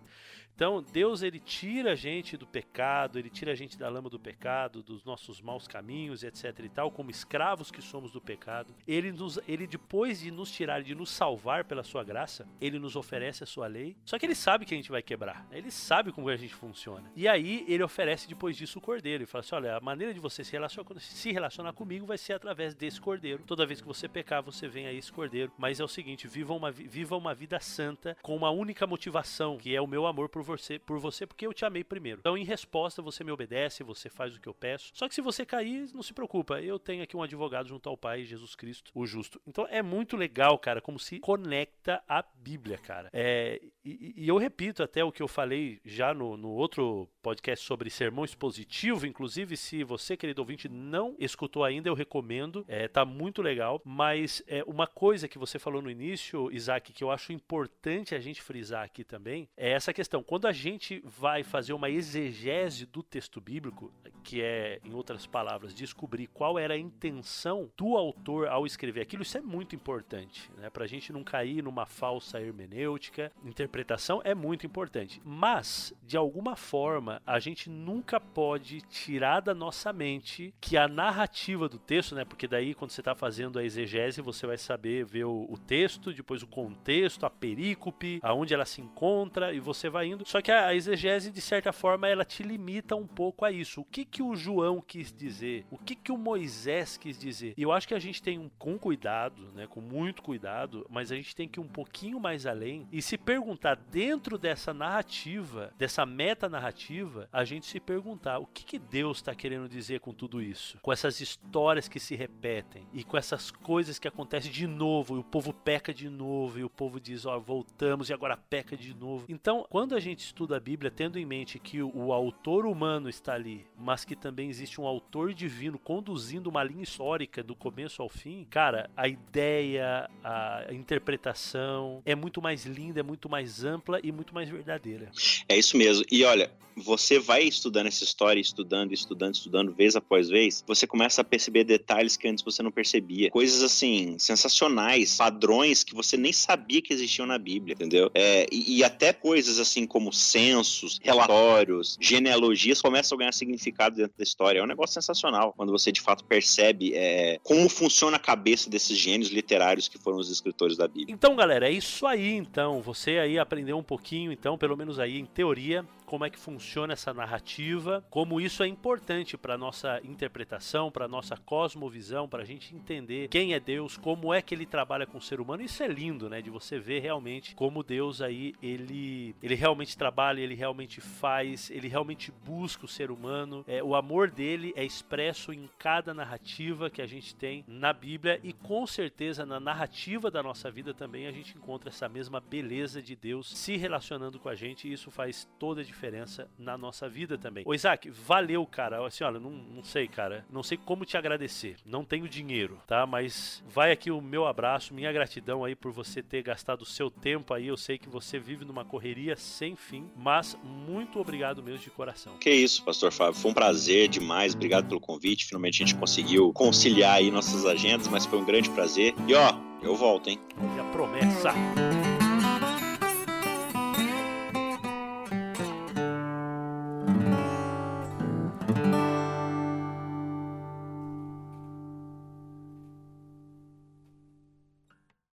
[0.57, 4.19] Então, Deus ele tira a gente do pecado, ele tira a gente da lama do
[4.19, 8.75] pecado, dos nossos maus caminhos, etc e tal, como escravos que somos do pecado.
[8.89, 12.97] Ele nos ele depois de nos tirar, de nos salvar pela sua graça, ele nos
[12.97, 13.95] oferece a sua lei.
[14.03, 15.47] Só que ele sabe que a gente vai quebrar.
[15.53, 17.13] Ele sabe como a gente funciona.
[17.15, 20.21] E aí ele oferece depois disso o cordeiro e fala assim: "Olha, a maneira de
[20.21, 23.43] você se relacionar, se relacionar comigo vai ser através desse cordeiro.
[23.47, 26.55] Toda vez que você pecar, você vem a esse cordeiro, mas é o seguinte, viva
[26.55, 30.46] uma viva uma vida santa com uma única motivação, que é o meu amor por
[30.47, 32.21] você, por você porque eu te amei primeiro.
[32.21, 34.91] Então, em resposta, você me obedece, você faz o que eu peço.
[34.95, 37.97] Só que se você cair, não se preocupa, eu tenho aqui um advogado junto ao
[37.97, 39.41] Pai, Jesus Cristo, o justo.
[39.47, 43.11] Então, é muito legal, cara, como se conecta a Bíblia, cara.
[43.13, 47.65] É, e, e, eu repito até o que eu falei já no, no outro podcast
[47.65, 53.05] sobre sermão expositivo, inclusive, se você, querido ouvinte, não escutou ainda, eu recomendo, é, tá
[53.05, 53.81] muito legal.
[53.85, 58.19] Mas é, uma coisa que você falou no início, Isaac, que eu acho importante a
[58.19, 60.21] gente frisar aqui também, é essa questão.
[60.21, 63.93] Quando a gente vai fazer uma exegese do texto bíblico,
[64.25, 69.23] que é, em outras palavras, descobrir qual era a intenção do autor ao escrever aquilo,
[69.23, 70.71] isso é muito importante, né?
[70.71, 75.21] Para a gente não cair numa falsa hermenêutica, interpretação interpretação é muito importante.
[75.25, 81.69] Mas, de alguma forma, a gente nunca pode tirar da nossa mente que a narrativa
[81.69, 82.25] do texto, né?
[82.25, 86.13] Porque daí, quando você está fazendo a exegese, você vai saber ver o, o, texto,
[86.13, 90.27] depois o contexto, a perícope, aonde ela se encontra, e você vai indo.
[90.27, 93.81] Só que a, a exegese, de certa forma, ela te limita um pouco a isso.
[93.81, 95.67] O que, que o João quis dizer?
[95.71, 97.55] O que, que o Moisés quis dizer?
[97.57, 99.67] E eu acho que a gente tem um com cuidado, né?
[99.67, 103.19] Com muito cuidado, mas a gente tem que ir um pouquinho mais além e se
[103.19, 109.19] perguntar dentro dessa narrativa, dessa meta narrativa, a gente se perguntar o que, que Deus
[109.19, 113.51] está querendo dizer com tudo isso, com essas histórias que se repetem e com essas
[113.51, 117.27] coisas que acontecem de novo e o povo peca de novo e o povo diz
[117.27, 119.27] ó voltamos e agora peca de novo.
[119.29, 123.35] Então quando a gente estuda a Bíblia tendo em mente que o autor humano está
[123.35, 128.09] ali, mas que também existe um autor divino conduzindo uma linha histórica do começo ao
[128.09, 134.13] fim, cara, a ideia, a interpretação é muito mais linda, é muito mais ampla e
[134.13, 135.11] muito mais verdadeira.
[135.49, 136.05] É isso mesmo.
[136.11, 141.23] E olha, você vai estudando essa história, estudando, estudando, estudando, vez após vez, você começa
[141.23, 143.31] a perceber detalhes que antes você não percebia.
[143.31, 148.11] Coisas assim, sensacionais, padrões que você nem sabia que existiam na Bíblia, entendeu?
[148.15, 154.17] É, e, e, até coisas assim como censos, relatórios, genealogias começam a ganhar significado dentro
[154.17, 154.59] da história.
[154.59, 158.99] É um negócio sensacional quando você de fato percebe é, como funciona a cabeça desses
[158.99, 161.15] gênios literários que foram os escritores da Bíblia.
[161.15, 162.83] Então, galera, é isso aí então.
[162.83, 166.93] Você aí aprendeu um pouquinho, então, pelo menos aí em teoria, como é que funciona
[166.93, 172.75] essa narrativa, como isso é importante para nossa interpretação, para nossa cosmovisão, para a gente
[172.75, 175.63] entender quem é Deus, como é que ele trabalha com o ser humano.
[175.63, 176.41] Isso é lindo, né?
[176.41, 181.89] De você ver realmente como Deus aí ele ele realmente trabalha, ele realmente faz, ele
[181.89, 183.65] realmente busca o ser humano.
[183.67, 188.39] É, o amor dele é expresso em cada narrativa que a gente tem na Bíblia
[188.45, 193.03] e com certeza na narrativa da nossa vida também a gente encontra essa mesma beleza
[193.03, 196.77] de Deus se relacionando com a gente e isso faz toda a diferença diferença na
[196.77, 197.65] nossa vida também.
[197.67, 199.05] Ô Isaac, valeu, cara.
[199.07, 200.45] Assim, olha, não, não sei, cara.
[200.51, 201.77] Não sei como te agradecer.
[201.87, 203.07] Não tenho dinheiro, tá?
[203.07, 207.11] Mas vai aqui o meu abraço, minha gratidão aí por você ter gastado o seu
[207.11, 207.69] tempo aí.
[207.69, 212.37] Eu sei que você vive numa correria sem fim, mas muito obrigado mesmo de coração.
[212.39, 213.41] Que isso, pastor Fábio.
[213.41, 214.55] Foi um prazer demais.
[214.55, 215.47] Obrigado pelo convite.
[215.47, 219.15] Finalmente a gente conseguiu conciliar aí nossas agendas, mas foi um grande prazer.
[219.27, 220.39] E ó, eu volto, hein?
[220.77, 221.55] E a promessa.